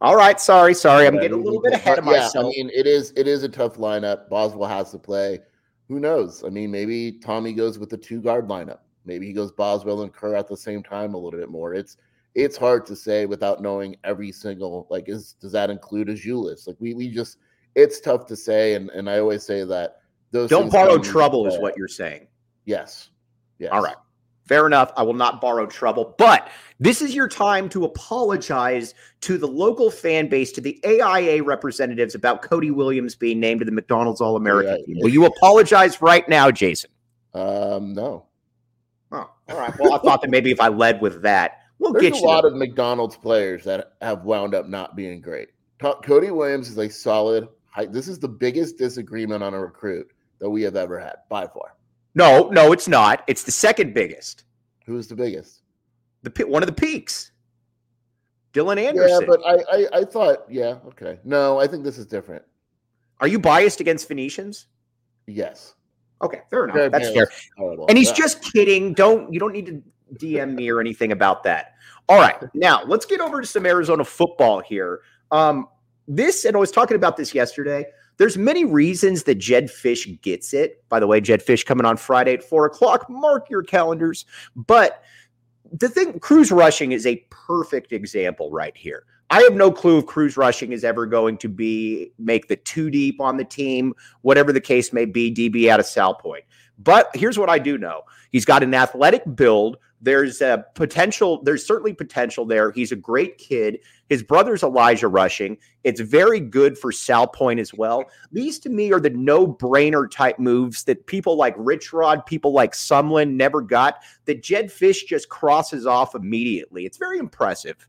All 0.00 0.16
right, 0.16 0.40
sorry, 0.40 0.74
sorry. 0.74 1.06
I'm 1.06 1.14
getting 1.14 1.34
a 1.38 1.42
little 1.42 1.60
bit 1.60 1.74
ahead 1.74 1.98
of 1.98 2.04
myself. 2.04 2.34
yeah. 2.34 2.40
I 2.40 2.64
mean, 2.64 2.70
it 2.74 2.86
is 2.86 3.12
it 3.16 3.28
is 3.28 3.44
a 3.44 3.48
tough 3.48 3.76
lineup. 3.76 4.28
Boswell 4.28 4.68
has 4.68 4.90
to 4.92 4.98
play. 4.98 5.38
Who 5.88 6.00
knows? 6.00 6.42
I 6.44 6.48
mean, 6.48 6.70
maybe 6.70 7.12
Tommy 7.12 7.52
goes 7.52 7.78
with 7.78 7.90
the 7.90 7.98
two 7.98 8.20
guard 8.20 8.48
lineup. 8.48 8.78
Maybe 9.04 9.26
he 9.26 9.32
goes 9.32 9.52
Boswell 9.52 10.02
and 10.02 10.12
Kerr 10.12 10.34
at 10.34 10.48
the 10.48 10.56
same 10.56 10.82
time 10.82 11.14
a 11.14 11.18
little 11.18 11.38
bit 11.38 11.50
more. 11.50 11.74
It's 11.74 11.96
it's 12.34 12.56
hard 12.56 12.86
to 12.86 12.96
say 12.96 13.26
without 13.26 13.60
knowing 13.60 13.96
every 14.04 14.32
single 14.32 14.86
like 14.90 15.08
is 15.08 15.34
does 15.40 15.52
that 15.52 15.70
include 15.70 16.08
a 16.08 16.14
Julius? 16.14 16.66
Like 16.66 16.76
we 16.78 16.94
we 16.94 17.08
just 17.08 17.38
it's 17.74 18.00
tough 18.00 18.26
to 18.26 18.36
say, 18.36 18.74
and 18.74 18.90
and 18.90 19.08
I 19.08 19.18
always 19.18 19.42
say 19.44 19.64
that 19.64 19.96
those 20.30 20.50
don't 20.50 20.70
borrow 20.72 20.98
trouble 20.98 21.46
is 21.46 21.58
what 21.58 21.76
you're 21.76 21.88
saying. 21.88 22.26
Yes. 22.64 23.10
Yes. 23.58 23.70
All 23.72 23.82
right. 23.82 23.96
Fair 24.48 24.66
enough. 24.66 24.92
I 24.96 25.02
will 25.02 25.14
not 25.14 25.40
borrow 25.40 25.66
trouble, 25.66 26.14
but 26.18 26.50
this 26.80 27.00
is 27.00 27.14
your 27.14 27.28
time 27.28 27.68
to 27.70 27.84
apologize 27.84 28.92
to 29.20 29.38
the 29.38 29.46
local 29.46 29.90
fan 29.90 30.28
base, 30.28 30.50
to 30.52 30.60
the 30.60 30.80
AIA 30.84 31.42
representatives 31.44 32.14
about 32.14 32.42
Cody 32.42 32.70
Williams 32.72 33.14
being 33.14 33.38
named 33.38 33.60
to 33.60 33.64
the 33.64 33.72
McDonald's 33.72 34.20
All 34.20 34.34
American 34.34 34.78
Yeah. 34.78 34.84
team. 34.86 34.98
Will 35.00 35.10
you 35.10 35.26
apologize 35.26 36.02
right 36.02 36.28
now, 36.28 36.50
Jason? 36.50 36.90
Um, 37.34 37.94
no. 37.94 38.26
Oh, 39.12 39.30
all 39.48 39.56
right. 39.56 39.72
Well, 39.78 39.94
I 39.94 39.98
thought 39.98 40.22
that 40.22 40.30
maybe 40.30 40.50
if 40.50 40.60
I 40.60 40.68
led 40.68 41.00
with 41.00 41.22
that, 41.22 41.61
we'll 41.82 41.92
There's 41.92 42.18
a 42.20 42.24
lot 42.24 42.42
there. 42.42 42.50
of 42.50 42.56
McDonald's 42.56 43.16
players 43.16 43.64
that 43.64 43.94
have 44.00 44.24
wound 44.24 44.54
up 44.54 44.68
not 44.68 44.96
being 44.96 45.20
great. 45.20 45.48
Cody 45.80 46.30
Williams 46.30 46.68
is 46.70 46.78
a 46.78 46.88
solid. 46.88 47.48
This 47.90 48.06
is 48.08 48.18
the 48.18 48.28
biggest 48.28 48.78
disagreement 48.78 49.42
on 49.42 49.52
a 49.54 49.58
recruit 49.58 50.10
that 50.38 50.48
we 50.48 50.62
have 50.62 50.76
ever 50.76 50.98
had 50.98 51.16
by 51.28 51.46
far. 51.46 51.76
no, 52.14 52.48
no, 52.50 52.72
it's 52.72 52.88
not. 52.88 53.24
It's 53.26 53.42
the 53.42 53.50
second 53.52 53.94
biggest. 53.94 54.44
Who 54.86 54.96
is 54.96 55.08
the 55.08 55.14
biggest? 55.16 55.60
The 56.22 56.46
one 56.46 56.62
of 56.62 56.66
the 56.68 56.72
peaks. 56.74 57.32
Dylan 58.52 58.76
Anderson. 58.78 59.20
Yeah, 59.22 59.26
but 59.26 59.40
I, 59.46 59.54
I 59.76 59.88
I 60.00 60.04
thought 60.04 60.44
yeah 60.50 60.76
okay 60.88 61.18
no 61.24 61.58
I 61.58 61.66
think 61.66 61.84
this 61.84 61.98
is 61.98 62.06
different. 62.06 62.42
Are 63.20 63.26
you 63.28 63.38
biased 63.38 63.80
against 63.80 64.06
Phoenicians? 64.08 64.66
Yes, 65.26 65.74
Okay, 66.22 66.40
fair 66.50 66.64
enough. 66.64 66.76
Jared 66.76 66.92
That's 66.92 67.10
fair. 67.10 67.28
horrible. 67.56 67.86
And 67.88 67.96
he's 67.98 68.08
Yeah. 68.10 68.14
just 68.14 68.52
kidding. 68.52 68.92
Don't 68.92 69.32
you 69.32 69.40
don't 69.40 69.52
need 69.52 69.66
to 69.66 69.82
DM 70.18 70.54
me 70.54 70.68
or 70.70 70.80
anything 70.80 71.10
about 71.12 71.42
that. 71.44 71.71
All 72.08 72.18
right, 72.18 72.42
now 72.54 72.84
let's 72.84 73.06
get 73.06 73.20
over 73.20 73.40
to 73.40 73.46
some 73.46 73.64
Arizona 73.64 74.04
football 74.04 74.60
here. 74.60 75.00
Um, 75.30 75.68
this 76.08 76.44
and 76.44 76.56
I 76.56 76.58
was 76.58 76.70
talking 76.70 76.96
about 76.96 77.16
this 77.16 77.34
yesterday. 77.34 77.86
There's 78.18 78.36
many 78.36 78.64
reasons 78.64 79.22
that 79.24 79.36
Jedd 79.36 79.68
Fisch 79.68 80.20
gets 80.20 80.52
it. 80.52 80.84
By 80.88 81.00
the 81.00 81.06
way, 81.06 81.20
Jedd 81.20 81.44
Fisch 81.44 81.64
coming 81.64 81.86
on 81.86 81.96
Friday 81.96 82.34
at 82.34 82.42
four 82.42 82.66
o'clock. 82.66 83.08
Mark 83.08 83.48
your 83.48 83.62
calendars. 83.62 84.26
But 84.54 85.02
the 85.72 85.88
thing, 85.88 86.18
Cruz 86.20 86.52
Rushing 86.52 86.92
is 86.92 87.06
a 87.06 87.24
perfect 87.30 87.92
example 87.92 88.50
right 88.50 88.76
here. 88.76 89.04
I 89.30 89.40
have 89.42 89.54
no 89.54 89.72
clue 89.72 89.98
if 89.98 90.06
Cruz 90.06 90.36
Rushing 90.36 90.72
is 90.72 90.84
ever 90.84 91.06
going 91.06 91.38
to 91.38 91.48
be 91.48 92.12
make 92.18 92.48
the 92.48 92.56
two 92.56 92.90
deep 92.90 93.18
on 93.18 93.38
the 93.38 93.44
team, 93.44 93.94
whatever 94.20 94.52
the 94.52 94.60
case 94.60 94.92
may 94.92 95.06
be. 95.06 95.32
DB 95.32 95.68
out 95.68 95.80
of 95.80 95.86
Salpointe. 95.86 96.44
But 96.78 97.10
here's 97.14 97.38
what 97.38 97.50
I 97.50 97.58
do 97.58 97.78
know: 97.78 98.02
he's 98.30 98.44
got 98.44 98.62
an 98.62 98.74
athletic 98.74 99.22
build. 99.34 99.76
There's 100.04 100.40
a 100.40 100.64
potential. 100.74 101.42
There's 101.44 101.64
certainly 101.64 101.94
potential 101.94 102.44
there. 102.44 102.72
He's 102.72 102.90
a 102.90 102.96
great 102.96 103.38
kid. 103.38 103.78
His 104.08 104.22
brother's 104.24 104.64
Elijah 104.64 105.06
Rushing. 105.06 105.56
It's 105.84 106.00
very 106.00 106.40
good 106.40 106.76
for 106.76 106.90
Salpointe 106.90 107.60
as 107.60 107.72
well. 107.72 108.06
These 108.32 108.58
to 108.60 108.68
me 108.68 108.92
are 108.92 108.98
the 108.98 109.10
no-brainer 109.10 110.10
type 110.10 110.40
moves 110.40 110.82
that 110.84 111.06
people 111.06 111.36
like 111.36 111.54
Rich 111.56 111.92
Rod, 111.92 112.26
people 112.26 112.52
like 112.52 112.72
Sumlin 112.72 113.34
never 113.34 113.60
got. 113.60 114.00
That 114.24 114.42
Jedd 114.42 114.66
Fisch 114.70 115.06
just 115.06 115.28
crosses 115.28 115.86
off 115.86 116.16
immediately. 116.16 116.84
It's 116.84 116.98
very 116.98 117.18
impressive. 117.18 117.86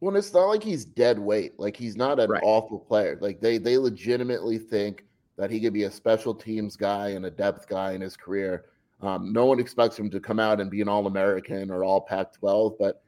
Well, 0.00 0.16
it's 0.16 0.34
not 0.34 0.46
like 0.48 0.62
he's 0.62 0.84
dead 0.84 1.18
weight. 1.18 1.52
Like 1.58 1.76
he's 1.76 1.96
not 1.96 2.18
an 2.18 2.30
Right. 2.30 2.42
awful 2.44 2.80
player. 2.80 3.16
Like 3.20 3.40
they 3.40 3.58
they 3.58 3.78
legitimately 3.78 4.58
think 4.58 5.04
that 5.36 5.50
he 5.50 5.60
could 5.60 5.72
be 5.72 5.84
a 5.84 5.90
special 5.90 6.34
teams 6.34 6.76
guy 6.76 7.10
and 7.10 7.26
a 7.26 7.30
depth 7.30 7.68
guy 7.68 7.92
in 7.92 8.00
his 8.00 8.16
career. 8.16 8.66
Um, 9.00 9.32
no 9.32 9.46
one 9.46 9.58
expects 9.58 9.98
him 9.98 10.10
to 10.10 10.20
come 10.20 10.38
out 10.38 10.60
and 10.60 10.70
be 10.70 10.80
an 10.80 10.88
All 10.88 11.06
American 11.06 11.70
or 11.70 11.84
All 11.84 12.00
Pac 12.00 12.32
12, 12.34 12.74
but 12.78 13.02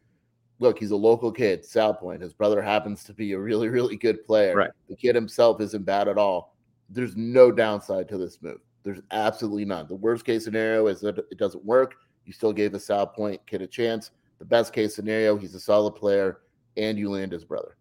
look, 0.59 0.78
he's 0.78 0.90
a 0.90 0.97
local 0.97 1.30
kid, 1.30 1.64
South 1.64 2.00
Point. 2.00 2.23
His 2.23 2.33
brother 2.33 2.61
happens 2.61 3.04
to 3.04 3.14
be 3.14 3.33
a 3.33 3.38
really, 3.38 3.68
really 3.68 3.97
good 3.97 4.25
player. 4.25 4.56
Right. 4.56 4.71
The 4.88 4.97
kid 4.97 5.14
himself 5.14 5.61
isn't 5.61 5.85
bad 5.85 6.09
at 6.09 6.18
all. 6.18 6.56
There's 6.88 7.16
no 7.16 7.50
downside 7.50 8.09
to 8.09 8.18
this 8.18 8.40
move. 8.42 8.61
There's 8.83 9.00
absolutely 9.11 9.64
none. 9.64 9.87
The 9.88 9.97
worst 9.97 10.25
case 10.25 10.45
scenario 10.45 10.87
is 10.87 11.00
that 11.00 11.18
it 11.18 11.38
doesn't 11.38 11.64
work. 11.64 11.97
You 12.25 12.33
still 12.33 12.52
gave 12.52 12.73
the 12.73 12.80
South 12.80 13.14
Point 13.14 13.40
kid 13.47 13.62
a 13.62 13.66
chance. 13.66 14.11
The 14.38 14.45
best 14.45 14.73
case 14.73 14.95
scenario, 14.95 15.37
he's 15.37 15.54
a 15.54 15.61
solid 15.61 15.92
player 15.92 16.40
and 16.76 16.99
you 16.99 17.11
land 17.11 17.33
his 17.33 17.45
brother. 17.45 17.76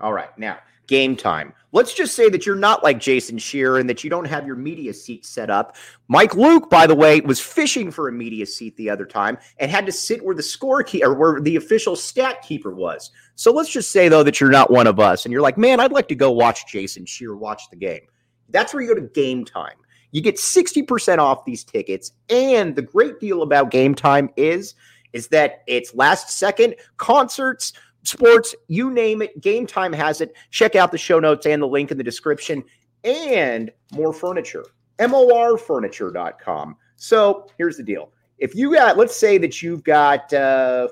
All 0.00 0.12
right, 0.12 0.36
now 0.38 0.58
game 0.86 1.16
time. 1.16 1.52
Let's 1.72 1.92
just 1.92 2.14
say 2.14 2.28
that 2.28 2.46
you're 2.46 2.54
not 2.54 2.84
like 2.84 3.00
Jason 3.00 3.36
Shearer 3.36 3.78
and 3.78 3.90
that 3.90 4.04
you 4.04 4.10
don't 4.10 4.26
have 4.26 4.46
your 4.46 4.54
media 4.54 4.94
seat 4.94 5.26
set 5.26 5.50
up. 5.50 5.76
Mike 6.06 6.36
Luke, 6.36 6.70
by 6.70 6.86
the 6.86 6.94
way, 6.94 7.20
was 7.20 7.40
fishing 7.40 7.90
for 7.90 8.08
a 8.08 8.12
media 8.12 8.46
seat 8.46 8.76
the 8.76 8.88
other 8.88 9.04
time 9.04 9.38
and 9.58 9.70
had 9.70 9.84
to 9.86 9.92
sit 9.92 10.24
where 10.24 10.36
the 10.36 10.42
score 10.42 10.84
key 10.84 11.02
or 11.02 11.14
where 11.14 11.40
the 11.40 11.56
official 11.56 11.96
stat 11.96 12.42
keeper 12.42 12.70
was. 12.70 13.10
So 13.34 13.52
let's 13.52 13.70
just 13.70 13.90
say 13.90 14.08
though 14.08 14.22
that 14.22 14.40
you're 14.40 14.50
not 14.50 14.70
one 14.70 14.86
of 14.86 15.00
us 15.00 15.24
and 15.24 15.32
you're 15.32 15.42
like, 15.42 15.58
man, 15.58 15.80
I'd 15.80 15.90
like 15.90 16.06
to 16.08 16.14
go 16.14 16.30
watch 16.30 16.66
Jason 16.68 17.06
Shearer 17.06 17.36
watch 17.36 17.62
the 17.70 17.76
game. 17.76 18.02
That's 18.50 18.72
where 18.72 18.82
you 18.82 18.94
go 18.94 19.00
to 19.00 19.08
game 19.08 19.44
time. 19.44 19.76
You 20.12 20.20
get 20.20 20.36
60% 20.36 21.18
off 21.18 21.44
these 21.44 21.64
tickets. 21.64 22.12
And 22.28 22.76
the 22.76 22.82
great 22.82 23.18
deal 23.18 23.42
about 23.42 23.72
game 23.72 23.96
time 23.96 24.30
is, 24.36 24.76
is 25.12 25.26
that 25.28 25.64
it's 25.66 25.92
last 25.92 26.30
second 26.30 26.76
concerts, 26.98 27.72
sports, 28.04 28.54
you 28.68 28.90
name 28.90 29.22
it. 29.22 29.40
Game 29.40 29.66
time 29.66 29.92
has 29.92 30.20
it. 30.20 30.34
Check 30.50 30.76
out 30.76 30.92
the 30.92 30.98
show 30.98 31.18
notes 31.18 31.46
and 31.46 31.60
the 31.60 31.66
link 31.66 31.90
in 31.90 31.98
the 31.98 32.04
description 32.04 32.64
and 33.02 33.70
more 33.92 34.12
furniture. 34.12 34.64
MORfurniture.com. 34.98 36.76
So 36.96 37.48
here's 37.58 37.76
the 37.76 37.82
deal. 37.82 38.12
If 38.38 38.54
you 38.54 38.74
got, 38.74 38.96
let's 38.96 39.16
say 39.16 39.38
that 39.38 39.62
you've 39.62 39.84
got, 39.84 40.32
uh, 40.32 40.88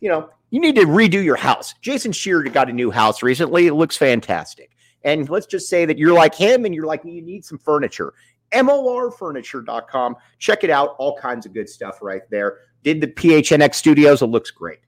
you 0.00 0.08
know, 0.08 0.28
you 0.50 0.60
need 0.60 0.76
to 0.76 0.82
redo 0.82 1.22
your 1.22 1.36
house. 1.36 1.74
Jason 1.80 2.12
Shearer 2.12 2.44
got 2.44 2.70
a 2.70 2.72
new 2.72 2.90
house 2.90 3.22
recently. 3.22 3.66
It 3.66 3.74
looks 3.74 3.96
fantastic. 3.96 4.70
And 5.02 5.28
let's 5.28 5.46
just 5.46 5.68
say 5.68 5.84
that 5.84 5.98
you're 5.98 6.14
like 6.14 6.34
him 6.34 6.64
and 6.64 6.74
you're 6.74 6.86
like, 6.86 7.04
you 7.04 7.20
need 7.20 7.44
some 7.44 7.58
furniture. 7.58 8.14
MORfurniture.com. 8.52 10.16
Check 10.38 10.64
it 10.64 10.70
out. 10.70 10.94
All 10.98 11.16
kinds 11.16 11.44
of 11.44 11.52
good 11.52 11.68
stuff 11.68 11.98
right 12.00 12.22
there. 12.30 12.58
Did 12.82 13.00
the 13.00 13.08
PHNX 13.08 13.74
studios. 13.74 14.22
It 14.22 14.26
looks 14.26 14.50
great. 14.50 14.80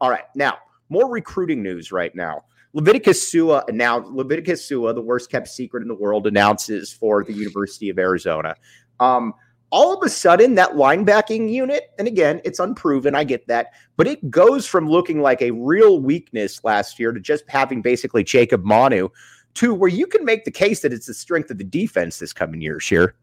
All 0.00 0.10
right. 0.10 0.24
Now, 0.34 0.58
more 0.94 1.10
recruiting 1.10 1.62
news 1.62 1.90
right 1.90 2.14
now. 2.14 2.44
Leviticus 2.72 3.28
Sua 3.28 3.64
announced 3.68 4.10
Leviticus 4.12 4.64
Sua, 4.64 4.92
the 4.92 5.00
worst 5.00 5.30
kept 5.30 5.48
secret 5.48 5.82
in 5.82 5.88
the 5.88 5.94
world, 5.94 6.26
announces 6.26 6.92
for 6.92 7.24
the 7.24 7.32
University 7.32 7.90
of 7.90 7.98
Arizona. 7.98 8.54
Um, 9.00 9.34
all 9.70 9.92
of 9.92 10.04
a 10.04 10.08
sudden, 10.08 10.54
that 10.54 10.70
linebacking 10.70 11.50
unit, 11.50 11.90
and 11.98 12.06
again, 12.06 12.40
it's 12.44 12.60
unproven, 12.60 13.16
I 13.16 13.24
get 13.24 13.44
that, 13.48 13.72
but 13.96 14.06
it 14.06 14.30
goes 14.30 14.66
from 14.66 14.88
looking 14.88 15.20
like 15.20 15.42
a 15.42 15.50
real 15.50 15.98
weakness 15.98 16.62
last 16.62 17.00
year 17.00 17.10
to 17.10 17.18
just 17.18 17.42
having 17.48 17.82
basically 17.82 18.22
Jacob 18.22 18.64
Manu 18.64 19.08
to 19.54 19.74
where 19.74 19.90
you 19.90 20.06
can 20.06 20.24
make 20.24 20.44
the 20.44 20.50
case 20.50 20.80
that 20.82 20.92
it's 20.92 21.06
the 21.06 21.14
strength 21.14 21.50
of 21.50 21.58
the 21.58 21.64
defense 21.64 22.20
this 22.20 22.32
coming 22.32 22.60
year, 22.60 22.78
Scheer. 22.78 23.16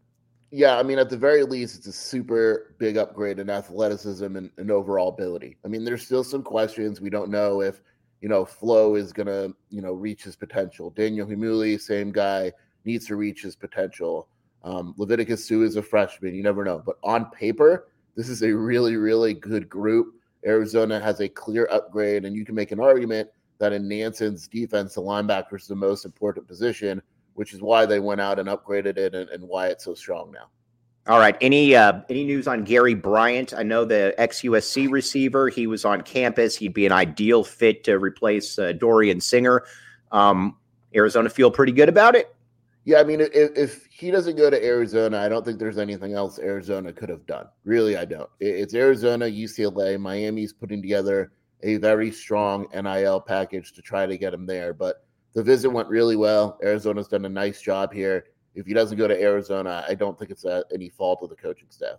Yeah, 0.54 0.78
I 0.78 0.82
mean, 0.82 0.98
at 0.98 1.08
the 1.08 1.16
very 1.16 1.44
least, 1.44 1.78
it's 1.78 1.86
a 1.86 1.92
super 1.92 2.74
big 2.78 2.98
upgrade 2.98 3.38
in 3.38 3.48
athleticism 3.48 4.36
and, 4.36 4.50
and 4.58 4.70
overall 4.70 5.08
ability. 5.08 5.56
I 5.64 5.68
mean, 5.68 5.82
there's 5.82 6.04
still 6.04 6.22
some 6.22 6.42
questions. 6.42 7.00
We 7.00 7.08
don't 7.08 7.30
know 7.30 7.62
if, 7.62 7.80
you 8.20 8.28
know, 8.28 8.44
Flowe 8.44 8.94
is 8.94 9.14
going 9.14 9.28
to, 9.28 9.56
you 9.70 9.80
know, 9.80 9.94
reach 9.94 10.24
his 10.24 10.36
potential. 10.36 10.90
Daniel 10.90 11.26
Heimuli, 11.26 11.80
same 11.80 12.12
guy, 12.12 12.52
needs 12.84 13.06
to 13.06 13.16
reach 13.16 13.40
his 13.40 13.56
potential. 13.56 14.28
Um, 14.62 14.94
Leviticus 14.98 15.42
Sua 15.42 15.64
is 15.64 15.76
a 15.76 15.82
freshman. 15.82 16.34
You 16.34 16.42
never 16.42 16.66
know. 16.66 16.82
But 16.84 16.96
on 17.02 17.30
paper, 17.30 17.88
this 18.14 18.28
is 18.28 18.42
a 18.42 18.54
really, 18.54 18.96
really 18.96 19.32
good 19.32 19.70
group. 19.70 20.16
Arizona 20.44 21.00
has 21.00 21.20
a 21.20 21.30
clear 21.30 21.66
upgrade, 21.72 22.26
and 22.26 22.36
you 22.36 22.44
can 22.44 22.54
make 22.54 22.72
an 22.72 22.80
argument 22.80 23.30
that 23.58 23.72
in 23.72 23.88
Nansen's 23.88 24.48
defense, 24.48 24.96
the 24.96 25.00
linebacker 25.00 25.54
is 25.54 25.66
the 25.66 25.74
most 25.74 26.04
important 26.04 26.46
position, 26.46 27.00
which 27.34 27.52
is 27.52 27.60
why 27.60 27.86
they 27.86 28.00
went 28.00 28.20
out 28.20 28.38
and 28.38 28.48
upgraded 28.48 28.96
it 28.98 29.14
and, 29.14 29.28
and 29.30 29.42
why 29.46 29.68
it's 29.68 29.84
so 29.84 29.94
strong 29.94 30.30
now. 30.32 30.48
All 31.08 31.18
right. 31.18 31.36
Any 31.40 31.74
uh, 31.74 32.00
any 32.08 32.24
news 32.24 32.46
on 32.46 32.62
Gary 32.62 32.94
Bryant? 32.94 33.52
I 33.52 33.64
know 33.64 33.84
the 33.84 34.14
ex 34.18 34.42
USC 34.42 34.88
receiver. 34.88 35.48
He 35.48 35.66
was 35.66 35.84
on 35.84 36.02
campus. 36.02 36.54
He'd 36.54 36.74
be 36.74 36.86
an 36.86 36.92
ideal 36.92 37.42
fit 37.42 37.82
to 37.84 37.98
replace 37.98 38.56
uh, 38.56 38.72
Dorian 38.72 39.20
Singer. 39.20 39.64
Um, 40.12 40.56
Arizona 40.94 41.28
feel 41.28 41.50
pretty 41.50 41.72
good 41.72 41.88
about 41.88 42.14
it. 42.14 42.34
Yeah, 42.84 42.98
I 42.98 43.04
mean, 43.04 43.20
if, 43.20 43.30
if 43.32 43.86
he 43.86 44.10
doesn't 44.10 44.36
go 44.36 44.50
to 44.50 44.64
Arizona, 44.64 45.18
I 45.18 45.28
don't 45.28 45.44
think 45.44 45.58
there's 45.58 45.78
anything 45.78 46.14
else 46.14 46.38
Arizona 46.38 46.92
could 46.92 47.08
have 47.08 47.26
done. 47.26 47.46
Really, 47.64 47.96
I 47.96 48.04
don't. 48.04 48.28
It's 48.40 48.74
Arizona, 48.74 49.26
UCLA, 49.26 49.98
Miami's 50.00 50.52
putting 50.52 50.82
together 50.82 51.32
a 51.62 51.76
very 51.76 52.10
strong 52.10 52.66
NIL 52.74 53.20
package 53.20 53.72
to 53.72 53.82
try 53.82 54.06
to 54.06 54.18
get 54.18 54.34
him 54.34 54.46
there. 54.46 54.74
But 54.74 55.04
the 55.34 55.42
visit 55.42 55.70
went 55.70 55.88
really 55.88 56.16
well. 56.16 56.58
Arizona's 56.62 57.08
done 57.08 57.24
a 57.24 57.28
nice 57.28 57.60
job 57.60 57.92
here. 57.92 58.26
If 58.54 58.66
he 58.66 58.74
doesn't 58.74 58.98
go 58.98 59.08
to 59.08 59.20
Arizona, 59.20 59.84
I 59.88 59.94
don't 59.94 60.18
think 60.18 60.30
it's 60.30 60.44
uh 60.44 60.62
any 60.72 60.88
fault 60.88 61.20
of 61.22 61.30
the 61.30 61.36
coaching 61.36 61.68
staff. 61.70 61.98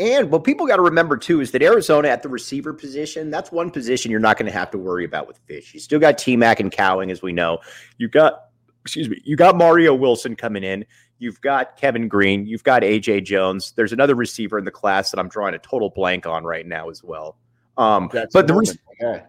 And 0.00 0.30
what 0.30 0.42
people 0.42 0.66
got 0.66 0.76
to 0.76 0.82
remember 0.82 1.16
too 1.16 1.40
is 1.40 1.52
that 1.52 1.62
Arizona 1.62 2.08
at 2.08 2.22
the 2.22 2.28
receiver 2.28 2.72
position, 2.72 3.30
that's 3.30 3.52
one 3.52 3.70
position 3.70 4.10
you're 4.10 4.20
not 4.20 4.36
going 4.36 4.50
to 4.50 4.52
have 4.52 4.70
to 4.72 4.78
worry 4.78 5.04
about 5.04 5.28
with 5.28 5.38
Fisch. 5.46 5.72
You 5.72 5.80
still 5.80 6.00
got 6.00 6.18
T 6.18 6.36
Mac 6.36 6.58
and 6.58 6.72
Cowing, 6.72 7.10
as 7.10 7.22
we 7.22 7.32
know. 7.32 7.58
You 7.98 8.08
got, 8.08 8.46
excuse 8.82 9.08
me, 9.08 9.20
you 9.24 9.36
got 9.36 9.56
Mario 9.56 9.94
Wilson 9.94 10.34
coming 10.34 10.64
in. 10.64 10.84
You've 11.18 11.40
got 11.40 11.76
Kevin 11.76 12.08
Green. 12.08 12.44
You've 12.44 12.64
got 12.64 12.82
AJ 12.82 13.24
Jones. 13.24 13.72
There's 13.76 13.92
another 13.92 14.16
receiver 14.16 14.58
in 14.58 14.64
the 14.64 14.72
class 14.72 15.12
that 15.12 15.20
I'm 15.20 15.28
drawing 15.28 15.54
a 15.54 15.58
total 15.58 15.90
blank 15.90 16.26
on 16.26 16.42
right 16.42 16.66
now 16.66 16.90
as 16.90 17.04
well. 17.04 17.36
Um, 17.76 18.08
but 18.08 18.46
the 18.48 18.54
re- 18.54 18.66
yeah. 19.00 19.22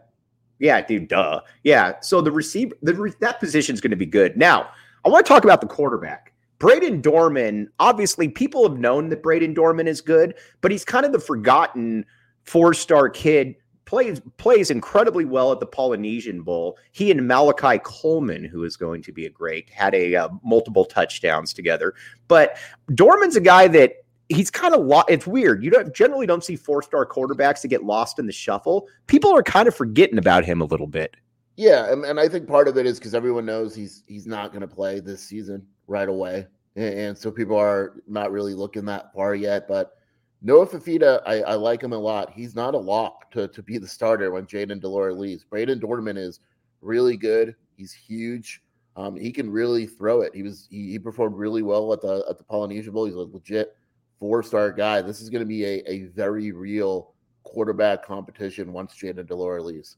Yeah, 0.59 0.81
dude, 0.81 1.09
duh, 1.09 1.41
yeah. 1.63 1.99
So 2.01 2.21
the 2.21 2.31
receiver, 2.31 2.75
the 2.81 2.93
re- 2.93 3.13
that 3.19 3.39
position 3.39 3.73
is 3.73 3.81
going 3.81 3.91
to 3.91 3.97
be 3.97 4.05
good. 4.05 4.37
Now, 4.37 4.69
I 5.03 5.09
want 5.09 5.25
to 5.25 5.29
talk 5.29 5.43
about 5.43 5.61
the 5.61 5.67
quarterback. 5.67 6.33
Brayden 6.59 7.01
Dorman, 7.01 7.69
obviously, 7.79 8.29
people 8.29 8.67
have 8.67 8.79
known 8.79 9.09
that 9.09 9.21
Brayden 9.21 9.53
Dorman 9.53 9.87
is 9.87 10.01
good, 10.01 10.35
but 10.61 10.71
he's 10.71 10.85
kind 10.85 11.05
of 11.05 11.11
the 11.11 11.19
forgotten 11.19 12.05
four 12.43 12.73
star 12.73 13.09
kid. 13.09 13.55
Plays 13.83 14.19
plays 14.37 14.71
incredibly 14.71 15.25
well 15.25 15.51
at 15.51 15.59
the 15.59 15.67
Polynesian 15.67 16.41
Bowl. 16.41 16.77
He 16.91 17.11
and 17.11 17.27
Malachi 17.27 17.79
Coleman, 17.83 18.43
who 18.43 18.63
is 18.63 18.77
going 18.77 19.03
to 19.03 19.11
be 19.11 19.27
a 19.27 19.29
great, 19.29 19.69
had 19.69 19.93
a 19.93 20.15
uh, 20.15 20.29
multiple 20.43 20.85
touchdowns 20.85 21.53
together. 21.53 21.93
But 22.27 22.57
Dorman's 22.95 23.35
a 23.35 23.41
guy 23.41 23.67
that 23.67 24.04
he's 24.29 24.49
kind 24.49 24.73
of 24.73 24.85
lo- 24.85 25.03
it's 25.07 25.27
weird. 25.27 25.63
You 25.63 25.71
don't 25.71 25.93
generally 25.93 26.25
don't 26.25 26.43
see 26.43 26.55
four 26.55 26.81
star 26.81 27.05
quarterbacks 27.05 27.61
that 27.61 27.67
get 27.69 27.83
lost 27.83 28.19
in 28.19 28.25
the 28.25 28.33
shuffle. 28.33 28.87
People 29.07 29.35
are 29.35 29.43
kind 29.43 29.67
of 29.67 29.75
forgetting 29.75 30.17
about 30.17 30.45
him 30.45 30.61
a 30.61 30.65
little 30.65 30.87
bit. 30.87 31.15
Yeah, 31.57 31.91
and, 31.91 32.03
and 32.03 32.19
I 32.19 32.27
think 32.27 32.47
part 32.47 32.67
of 32.67 32.77
it 32.77 32.85
is 32.85 32.99
because 32.99 33.15
everyone 33.15 33.45
knows 33.45 33.75
he's 33.75 34.03
he's 34.07 34.27
not 34.27 34.51
going 34.51 34.61
to 34.61 34.67
play 34.67 34.99
this 34.99 35.21
season 35.21 35.65
right 35.87 36.09
away. 36.09 36.47
And, 36.75 36.99
and, 36.99 37.17
so 37.17 37.31
people 37.31 37.57
are 37.57 38.01
not 38.07 38.31
really 38.31 38.53
looking 38.53 38.85
that 38.85 39.13
far 39.13 39.35
yet. 39.35 39.67
But 39.67 39.93
Noah 40.41 40.67
Fifita, 40.67 41.21
I, 41.25 41.41
I 41.41 41.53
like 41.55 41.81
him 41.81 41.93
a 41.93 41.97
lot. 41.97 42.31
He's 42.31 42.55
not 42.55 42.75
a 42.75 42.77
lock 42.77 43.31
to, 43.31 43.47
to 43.47 43.63
be 43.63 43.77
the 43.77 43.87
starter 43.87 44.31
when 44.31 44.45
Jayden 44.45 44.81
de 44.81 44.87
Laura 44.87 45.13
leaves. 45.13 45.45
Brayden 45.49 45.79
Dorman 45.79 46.17
is 46.17 46.41
really 46.81 47.15
good. 47.15 47.55
He's 47.77 47.93
huge. 47.93 48.61
Um, 48.97 49.15
he 49.15 49.31
can 49.31 49.49
really 49.49 49.85
throw 49.85 50.21
it. 50.21 50.35
He 50.35 50.43
was 50.43 50.67
he, 50.69 50.91
he, 50.91 50.99
performed 50.99 51.35
really 51.35 51.61
well 51.61 51.91
at 51.91 52.01
the 52.01 52.25
at 52.29 52.37
the 52.37 52.45
Polynesian 52.45 52.93
Bowl. 52.93 53.05
He's 53.05 53.15
a 53.15 53.19
legit 53.19 53.75
four 54.19 54.43
star 54.43 54.71
guy. 54.71 55.01
This 55.01 55.21
is 55.21 55.29
going 55.29 55.41
to 55.41 55.47
be 55.47 55.63
a, 55.65 55.83
a 55.89 56.03
very 56.05 56.51
real 56.51 57.13
quarterback 57.43 58.05
competition 58.05 58.73
once 58.73 58.93
Jayden 58.93 59.27
de 59.27 59.35
Laura 59.35 59.61
leaves. 59.61 59.97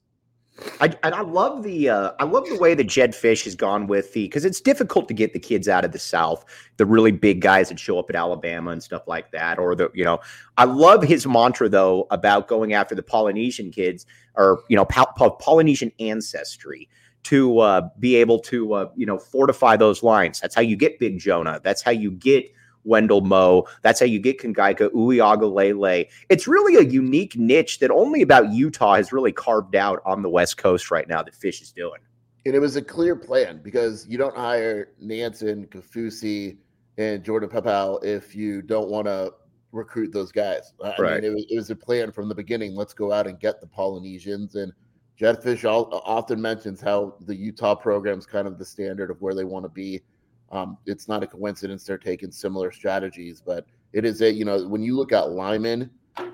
I 0.82 0.86
and 1.04 1.14
I 1.14 1.22
love 1.22 1.62
the 1.64 1.90
uh, 1.90 2.12
I 2.20 2.24
love 2.24 2.48
the 2.50 2.58
way 2.58 2.74
that 2.74 2.86
Jedd 2.86 3.12
Fisch 3.12 3.44
has 3.44 3.56
gone 3.56 3.86
with 3.86 4.14
the 4.14 4.26
because 4.26 4.44
it's 4.44 4.60
difficult 4.60 5.08
to 5.08 5.14
get 5.14 5.34
the 5.34 5.40
kids 5.40 5.68
out 5.68 5.86
of 5.86 5.92
the 5.92 6.00
South, 6.00 6.44
the 6.78 6.86
really 6.86 7.12
big 7.12 7.42
guys 7.42 7.70
that 7.70 7.80
show 7.80 8.00
up 8.00 8.10
at 8.10 8.16
Alabama 8.16 8.72
and 8.72 8.82
stuff 8.82 9.08
like 9.08 9.32
that, 9.32 9.60
or 9.60 9.76
the 9.76 9.92
you 9.94 10.04
know 10.04 10.20
I 10.58 10.64
love 10.66 11.04
his 11.04 11.28
mantra 11.28 11.70
though 11.70 12.08
about 12.10 12.48
going 12.48 12.74
after 12.74 12.96
the 12.96 13.04
Polynesian 13.04 13.72
kids 13.72 14.08
or 14.36 14.64
you 14.68 14.76
know 14.76 14.86
Polynesian 14.86 15.92
ancestry 16.00 16.90
to 17.24 17.60
uh, 17.60 17.90
be 18.00 18.16
able 18.16 18.40
to 18.40 18.74
uh, 18.74 18.90
you 18.96 19.06
know 19.06 19.20
fortify 19.20 19.78
those 19.78 20.02
lines. 20.02 20.40
That's 20.40 20.56
how 20.56 20.62
you 20.62 20.76
get 20.76 20.98
Big 20.98 21.20
Jonah. 21.20 21.62
That's 21.64 21.84
how 21.84 21.92
you 21.92 22.10
get 22.10 22.52
Wendell 22.88 23.22
Moe. 23.22 23.68
That's 23.84 24.00
how 24.00 24.06
you 24.06 24.20
get 24.20 24.40
Kangaika 24.40 24.90
Uiagalelei. 24.90 26.08
It's 26.30 26.48
really 26.48 26.76
a 26.76 26.90
unique 26.90 27.38
niche 27.38 27.80
that 27.80 27.92
only 27.92 28.22
about 28.22 28.52
Utah 28.52 28.96
has 28.96 29.14
really 29.14 29.32
carved 29.32 29.76
out 29.76 30.02
on 30.06 30.22
the 30.22 30.30
West 30.30 30.58
Coast 30.58 30.90
right 30.90 31.08
now 31.08 31.22
that 31.22 31.36
Fisch 31.36 31.62
is 31.62 31.72
doing. 31.72 32.00
And 32.46 32.56
it 32.56 32.60
was 32.60 32.78
a 32.78 32.82
clear 32.82 33.16
plan 33.16 33.60
because 33.62 34.08
you 34.08 34.18
don't 34.18 34.36
hire 34.36 34.90
Nansen, 35.00 35.68
Kafusi, 35.68 36.58
and 36.98 37.24
Jordan 37.24 37.50
Paopao 37.50 38.04
if 38.04 38.36
you 38.36 38.62
don't 38.62 38.90
want 38.90 39.06
to 39.08 39.34
recruit 39.72 40.12
those 40.14 40.32
guys. 40.32 40.74
I 40.84 40.96
right. 40.98 41.22
mean, 41.22 41.32
it 41.32 41.36
was, 41.36 41.46
it 41.50 41.56
was 41.56 41.70
a 41.70 41.76
plan 41.76 42.12
from 42.12 42.30
the 42.30 42.36
beginning. 42.36 42.74
Let's 42.74 42.94
go 42.94 43.12
out 43.12 43.28
and 43.28 43.40
get 43.40 43.60
the 43.60 43.68
Polynesians. 43.68 44.56
And 44.56 44.72
Jedd 45.18 45.44
Fisch 45.44 45.66
often 45.66 46.42
mentions 46.42 46.80
how 46.80 47.16
the 47.22 47.36
Utah 47.36 47.76
program 47.76 48.18
is 48.18 48.26
kind 48.26 48.48
of 48.48 48.58
the 48.58 48.66
standard 48.66 49.12
of 49.12 49.22
where 49.22 49.36
they 49.36 49.44
want 49.44 49.66
to 49.66 49.70
be 49.70 50.02
um, 50.52 50.78
it's 50.86 51.08
not 51.08 51.24
a 51.24 51.28
coincidence 51.28 51.84
they're 51.84 51.98
taking 51.98 52.32
similar 52.32 52.72
strategies, 52.72 53.42
but 53.46 53.66
it 53.94 54.06
is 54.06 54.22
a 54.22 54.32
you 54.32 54.46
know 54.46 54.68
when 54.68 54.82
you 54.82 54.96
look 54.96 55.12
at 55.12 55.30
linemen, 55.30 55.90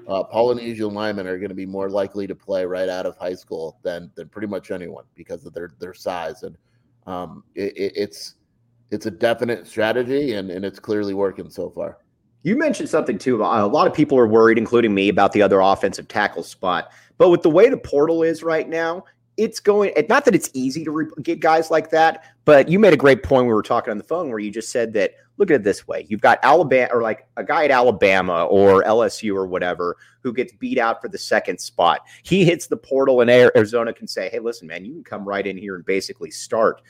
uh, 0.07 0.23
Polynesian 0.23 0.93
linemen 0.93 1.27
are 1.27 1.37
going 1.37 1.49
to 1.49 1.55
be 1.55 1.65
more 1.65 1.89
likely 1.89 2.27
to 2.27 2.35
play 2.35 2.65
right 2.65 2.89
out 2.89 3.05
of 3.05 3.17
high 3.17 3.35
school 3.35 3.79
than 3.83 4.11
than 4.15 4.29
pretty 4.29 4.47
much 4.47 4.71
anyone 4.71 5.05
because 5.15 5.45
of 5.45 5.53
their 5.53 5.71
their 5.79 5.93
size 5.93 6.43
and 6.43 6.57
um, 7.05 7.43
it, 7.55 7.75
it, 7.75 7.93
it's 7.95 8.35
it's 8.91 9.05
a 9.05 9.11
definite 9.11 9.67
strategy 9.67 10.33
and 10.33 10.51
and 10.51 10.63
it's 10.63 10.79
clearly 10.79 11.13
working 11.13 11.49
so 11.49 11.69
far. 11.69 11.97
You 12.43 12.57
mentioned 12.57 12.89
something 12.89 13.17
too. 13.17 13.41
A 13.41 13.65
lot 13.65 13.87
of 13.87 13.93
people 13.93 14.19
are 14.19 14.27
worried, 14.27 14.57
including 14.57 14.93
me, 14.93 15.07
about 15.07 15.31
the 15.31 15.41
other 15.41 15.61
offensive 15.61 16.09
tackle 16.09 16.43
spot. 16.43 16.91
But 17.17 17.29
with 17.29 17.41
the 17.41 17.49
way 17.49 17.69
the 17.69 17.77
portal 17.77 18.21
is 18.21 18.43
right 18.43 18.67
now, 18.67 19.05
it's 19.37 19.59
going 19.59 19.91
not 20.09 20.25
that 20.25 20.35
it's 20.35 20.49
easy 20.53 20.83
to 20.83 20.91
re- 20.91 21.07
get 21.21 21.39
guys 21.39 21.71
like 21.71 21.89
that 21.89 22.23
but 22.45 22.69
you 22.69 22.79
made 22.79 22.93
a 22.93 22.97
great 22.97 23.23
point 23.23 23.47
we 23.47 23.53
were 23.53 23.63
talking 23.63 23.91
on 23.91 23.97
the 23.97 24.03
phone 24.03 24.29
where 24.29 24.39
you 24.39 24.51
just 24.51 24.69
said 24.69 24.93
that 24.93 25.11
look 25.37 25.49
at 25.49 25.55
it 25.55 25.63
this 25.63 25.87
way 25.87 26.05
you've 26.09 26.21
got 26.21 26.39
alabama 26.43 26.87
or 26.93 27.01
like 27.01 27.27
a 27.37 27.43
guy 27.43 27.65
at 27.65 27.71
alabama 27.71 28.45
or 28.45 28.83
lsu 28.83 29.35
or 29.35 29.47
whatever 29.47 29.97
who 30.23 30.33
gets 30.33 30.53
beat 30.53 30.77
out 30.77 31.01
for 31.01 31.09
the 31.09 31.17
second 31.17 31.59
spot. 31.59 32.01
He 32.23 32.45
hits 32.45 32.67
the 32.67 32.77
portal 32.77 33.21
and 33.21 33.29
arizona 33.29 33.93
can 33.93 34.07
say 34.07 34.29
hey 34.29 34.39
listen 34.39 34.67
man 34.67 34.85
you 34.85 34.93
can 34.93 35.03
come 35.03 35.27
right 35.27 35.45
in 35.45 35.57
here 35.57 35.75
and 35.75 35.85
basically 35.85 36.31
start. 36.31 36.81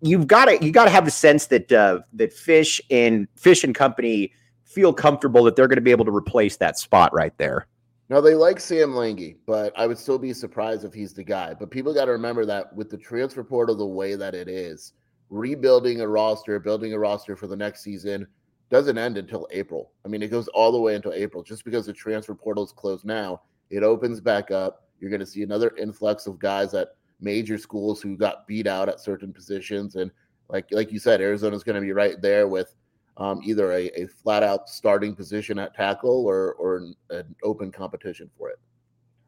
You've 0.00 0.26
got 0.26 0.46
to 0.46 0.64
you 0.64 0.72
got 0.72 0.84
to 0.84 0.90
have 0.90 1.04
the 1.04 1.12
sense 1.12 1.46
that 1.46 1.70
uh, 1.70 2.00
that 2.14 2.34
Fisch 2.34 2.80
and 2.90 3.28
Fisch 3.36 3.62
and 3.62 3.74
company 3.74 4.32
feel 4.64 4.92
comfortable 4.92 5.44
that 5.44 5.54
they're 5.54 5.68
going 5.68 5.76
to 5.76 5.82
be 5.82 5.90
able 5.90 6.04
to 6.06 6.14
replace 6.14 6.56
that 6.56 6.78
spot 6.78 7.12
right 7.12 7.36
there 7.38 7.66
now 8.12 8.20
they 8.20 8.34
like 8.34 8.60
Sam 8.60 8.90
Langi, 8.90 9.36
but 9.46 9.72
I 9.74 9.86
would 9.86 9.96
still 9.96 10.18
be 10.18 10.34
surprised 10.34 10.84
if 10.84 10.92
he's 10.92 11.14
the 11.14 11.24
guy. 11.24 11.54
But 11.54 11.70
people 11.70 11.94
got 11.94 12.04
to 12.04 12.12
remember 12.12 12.44
that 12.44 12.70
with 12.76 12.90
the 12.90 12.98
transfer 12.98 13.42
portal 13.42 13.74
the 13.74 13.86
way 13.86 14.16
that 14.16 14.34
it 14.34 14.48
is, 14.48 14.92
rebuilding 15.30 16.02
a 16.02 16.06
roster, 16.06 16.60
building 16.60 16.92
a 16.92 16.98
roster 16.98 17.36
for 17.36 17.46
the 17.46 17.56
next 17.56 17.82
season 17.82 18.26
doesn't 18.68 18.98
end 18.98 19.16
until 19.16 19.48
April. 19.50 19.92
I 20.04 20.08
mean, 20.08 20.22
it 20.22 20.30
goes 20.30 20.46
all 20.48 20.72
the 20.72 20.80
way 20.80 20.94
until 20.94 21.14
April. 21.14 21.42
Just 21.42 21.64
because 21.64 21.86
the 21.86 21.94
transfer 21.94 22.34
portal 22.34 22.64
is 22.64 22.72
closed 22.72 23.06
now, 23.06 23.40
it 23.70 23.82
opens 23.82 24.20
back 24.20 24.50
up. 24.50 24.88
You're 25.00 25.08
going 25.08 25.20
to 25.20 25.26
see 25.26 25.42
another 25.42 25.74
influx 25.78 26.26
of 26.26 26.38
guys 26.38 26.74
at 26.74 26.88
major 27.18 27.56
schools 27.56 28.02
who 28.02 28.18
got 28.18 28.46
beat 28.46 28.66
out 28.66 28.90
at 28.90 29.00
certain 29.00 29.32
positions, 29.32 29.96
and 29.96 30.10
like 30.50 30.66
like 30.70 30.92
you 30.92 30.98
said, 30.98 31.22
Arizona's 31.22 31.64
going 31.64 31.76
to 31.76 31.80
be 31.80 31.92
right 31.92 32.20
there 32.20 32.46
with 32.46 32.74
um, 33.22 33.40
either 33.44 33.72
a, 33.72 33.86
a 34.00 34.06
flat 34.06 34.42
out 34.42 34.68
starting 34.68 35.14
position 35.14 35.58
at 35.58 35.74
tackle 35.74 36.26
or 36.26 36.54
or 36.54 36.76
an, 36.78 36.96
an 37.10 37.34
open 37.42 37.70
competition 37.70 38.28
for 38.36 38.50
it. 38.50 38.58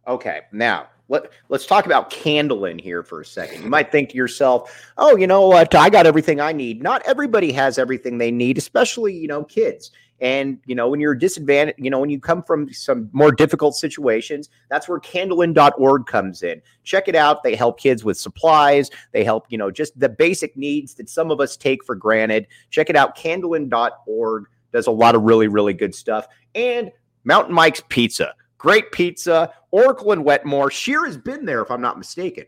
Okay, 0.07 0.42
now 0.52 0.88
let, 1.09 1.30
let's 1.48 1.66
talk 1.66 1.87
about 1.87 2.11
Candland 2.11 2.80
here 2.80 3.02
for 3.02 3.20
a 3.20 3.24
second. 3.24 3.62
You 3.62 3.68
might 3.68 3.92
think 3.92 4.11
to 4.11 4.16
yourself, 4.16 4.90
oh, 4.96 5.16
you 5.16 5.26
know 5.26 5.46
what? 5.46 5.74
I 5.74 5.90
got 5.90 6.07
everything 6.07 6.40
I 6.40 6.52
need. 6.52 6.83
Not 6.83 7.02
everybody 7.07 7.52
has 7.52 7.78
everything 7.78 8.18
they 8.18 8.30
need, 8.30 8.59
especially, 8.59 9.14
you 9.14 9.28
know, 9.28 9.44
kids. 9.44 9.90
And, 10.20 10.59
you 10.64 10.74
know, 10.74 10.88
when 10.88 11.00
you're 11.00 11.14
disadvantaged, 11.14 11.79
you 11.79 11.90
know, 11.90 11.98
when 11.98 12.11
you 12.11 12.20
come 12.20 12.42
from 12.42 12.72
some 12.72 13.11
more 13.12 13.33
difficult 13.33 13.74
situations, 13.74 14.48
that's 14.70 14.88
where 14.88 15.00
candland.org 15.00 16.07
comes 16.07 16.42
in. 16.42 16.62
Check 16.85 17.09
it 17.09 17.14
out. 17.14 17.42
They 17.42 17.55
help 17.55 17.79
kids 17.81 18.05
with 18.05 18.16
supplies. 18.16 18.90
They 19.12 19.24
help, 19.24 19.46
you 19.48 19.59
know, 19.59 19.70
just 19.70 19.98
the 19.98 20.09
basic 20.09 20.57
needs 20.57 20.94
that 20.94 21.09
some 21.09 21.31
of 21.31 21.40
us 21.40 21.57
take 21.57 21.85
for 21.85 21.94
granted. 21.94 22.46
Check 22.70 22.90
it 22.90 22.96
out. 22.96 23.16
Candland.org 23.16 24.46
does 24.72 24.87
a 24.87 24.92
lot 24.92 25.14
of 25.14 25.22
really, 25.22 25.48
really 25.48 25.74
good 25.74 25.94
stuff. 25.94 26.27
And 26.55 26.90
Mountain 27.24 27.55
Mike's 27.55 27.83
Pizza. 27.88 28.35
Great 28.59 28.92
pizza. 28.92 29.53
Oracle 29.72 30.12
and 30.12 30.24
Wetmore. 30.24 30.70
Scheer 30.70 31.05
has 31.05 31.18
been 31.18 31.44
there, 31.44 31.61
if 31.61 31.70
I'm 31.70 31.83
not 31.83 31.98
mistaken. 31.98 32.44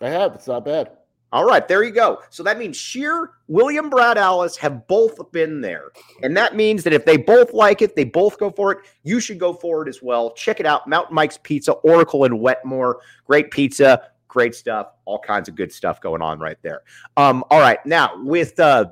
I 0.00 0.08
have. 0.08 0.34
It's 0.34 0.46
not 0.46 0.64
bad. 0.64 0.97
All 1.30 1.44
right, 1.44 1.66
there 1.68 1.84
you 1.84 1.90
go. 1.90 2.22
So 2.30 2.42
that 2.42 2.58
means 2.58 2.76
Scheer, 2.76 3.32
William 3.48 3.90
Brad 3.90 4.16
Alice 4.16 4.56
have 4.56 4.86
both 4.86 5.30
been 5.30 5.60
there. 5.60 5.90
And 6.22 6.34
that 6.36 6.56
means 6.56 6.82
that 6.84 6.94
if 6.94 7.04
they 7.04 7.18
both 7.18 7.52
like 7.52 7.82
it, 7.82 7.94
they 7.94 8.04
both 8.04 8.38
go 8.38 8.50
for 8.50 8.72
it. 8.72 8.78
You 9.02 9.20
should 9.20 9.38
go 9.38 9.52
for 9.52 9.86
it 9.86 9.88
as 9.88 10.02
well. 10.02 10.32
Check 10.32 10.58
it 10.58 10.64
out. 10.64 10.88
Mountain 10.88 11.14
Mike's 11.14 11.38
Pizza, 11.42 11.72
Oracle 11.72 12.24
and 12.24 12.40
Wetmore. 12.40 13.00
Great 13.26 13.50
pizza, 13.50 14.10
great 14.26 14.54
stuff, 14.54 14.92
all 15.04 15.18
kinds 15.18 15.50
of 15.50 15.54
good 15.54 15.70
stuff 15.70 16.00
going 16.00 16.22
on 16.22 16.38
right 16.38 16.58
there. 16.62 16.82
Um, 17.18 17.44
all 17.50 17.60
right. 17.60 17.84
Now 17.84 18.22
with 18.24 18.58
uh 18.58 18.86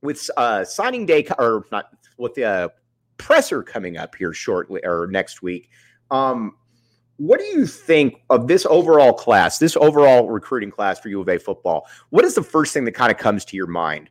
with 0.00 0.30
uh 0.36 0.64
signing 0.64 1.06
day 1.06 1.26
or 1.38 1.64
not 1.72 1.86
with 2.18 2.34
the 2.34 2.44
uh, 2.44 2.68
presser 3.16 3.62
coming 3.62 3.96
up 3.96 4.14
here 4.14 4.32
shortly 4.32 4.80
or 4.84 5.08
next 5.10 5.42
week. 5.42 5.70
Um, 6.10 6.56
what 7.18 7.38
do 7.38 7.46
you 7.46 7.66
think 7.66 8.22
of 8.30 8.48
this 8.48 8.66
overall 8.66 9.12
class, 9.12 9.58
this 9.58 9.76
overall 9.76 10.28
recruiting 10.28 10.70
class 10.70 10.98
for 10.98 11.08
U 11.08 11.20
of 11.20 11.28
A 11.28 11.38
football? 11.38 11.86
What 12.10 12.24
is 12.24 12.34
the 12.34 12.42
first 12.42 12.72
thing 12.72 12.84
that 12.86 12.92
kind 12.92 13.12
of 13.12 13.18
comes 13.18 13.44
to 13.46 13.56
your 13.56 13.66
mind? 13.66 14.08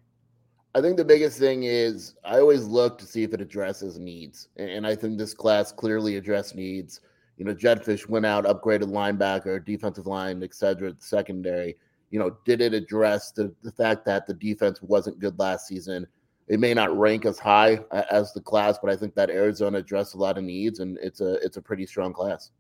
I 0.76 0.82
think 0.82 0.98
the 0.98 1.06
biggest 1.06 1.40
thing 1.40 1.64
is 1.64 2.16
I 2.24 2.40
always 2.40 2.66
look 2.66 2.98
to 3.00 3.06
see 3.06 3.24
if 3.24 3.34
it 3.34 3.42
addresses 3.42 3.98
needs. 3.98 4.50
And 4.58 4.86
I 4.86 4.96
think 4.96 5.18
this 5.18 5.34
class 5.34 5.72
clearly 5.72 6.18
addressed 6.18 6.56
needs. 6.56 7.02
You 7.38 7.46
know, 7.46 7.54
Jedd 7.54 7.84
Fisch 7.84 8.08
went 8.08 8.26
out, 8.26 8.46
upgraded 8.46 8.92
linebacker, 8.92 9.64
defensive 9.64 10.06
line, 10.06 10.44
et 10.44 10.54
cetera, 10.54 10.94
secondary. 11.00 11.78
You 12.12 12.20
know, 12.20 12.38
did 12.46 12.62
it 12.62 12.74
address 12.74 13.32
the, 13.32 13.54
the 13.64 13.72
fact 13.72 14.06
that 14.06 14.28
the 14.28 14.34
defense 14.34 14.82
wasn't 14.82 15.20
good 15.20 15.38
last 15.40 15.68
season? 15.68 16.08
it 16.48 16.60
may 16.60 16.74
not 16.74 16.98
rank 16.98 17.26
as 17.26 17.38
high 17.38 17.80
as 18.10 18.32
the 18.32 18.40
class, 18.40 18.78
but 18.82 18.90
I 18.90 18.96
think 18.96 19.16
that 19.16 19.30
Arizona 19.30 19.80
addressed 19.80 20.16
a 20.16 20.18
lot 20.18 20.38
of 20.38 20.44
needs, 20.46 20.80
and 20.80 20.98
it's 21.02 21.20
a 21.20 21.34
it's 21.46 21.58
a 21.58 21.62
pretty 21.62 21.86
strong 21.86 22.14
class. 22.14 22.52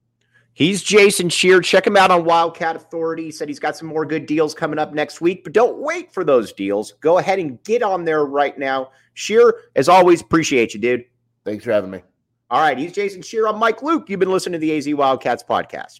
He's 0.57 0.81
Jason 0.81 1.29
Scheer. 1.29 1.61
Check 1.61 1.85
him 1.85 1.95
out 1.95 2.09
on 2.09 2.25
Wildcat 2.25 2.75
Authority. 2.75 3.25
He 3.25 3.31
said 3.31 3.47
he's 3.47 3.59
got 3.59 3.77
some 3.77 3.87
more 3.87 4.07
good 4.07 4.25
deals 4.25 4.55
coming 4.55 4.79
up 4.79 4.91
next 4.91 5.21
week, 5.21 5.43
but 5.43 5.53
don't 5.53 5.77
wait 5.77 6.11
for 6.11 6.23
those 6.23 6.51
deals. 6.51 6.93
Go 6.93 7.19
ahead 7.19 7.37
and 7.37 7.63
get 7.63 7.83
on 7.83 8.05
there 8.05 8.25
right 8.25 8.57
now. 8.57 8.89
Scheer, 9.13 9.53
as 9.75 9.87
always, 9.87 10.19
appreciate 10.19 10.73
you, 10.73 10.79
dude. 10.79 11.05
Thanks 11.45 11.63
for 11.63 11.71
having 11.71 11.91
me. 11.91 12.01
All 12.49 12.59
right, 12.59 12.75
he's 12.75 12.91
Jason 12.91 13.21
Scheer. 13.21 13.47
I'm 13.47 13.59
Mike 13.59 13.83
Luke. 13.83 14.09
You've 14.09 14.19
been 14.19 14.31
listening 14.31 14.59
to 14.59 14.65
the 14.65 14.75
AZ 14.75 14.91
Wildcats 14.91 15.43
podcast. 15.47 15.99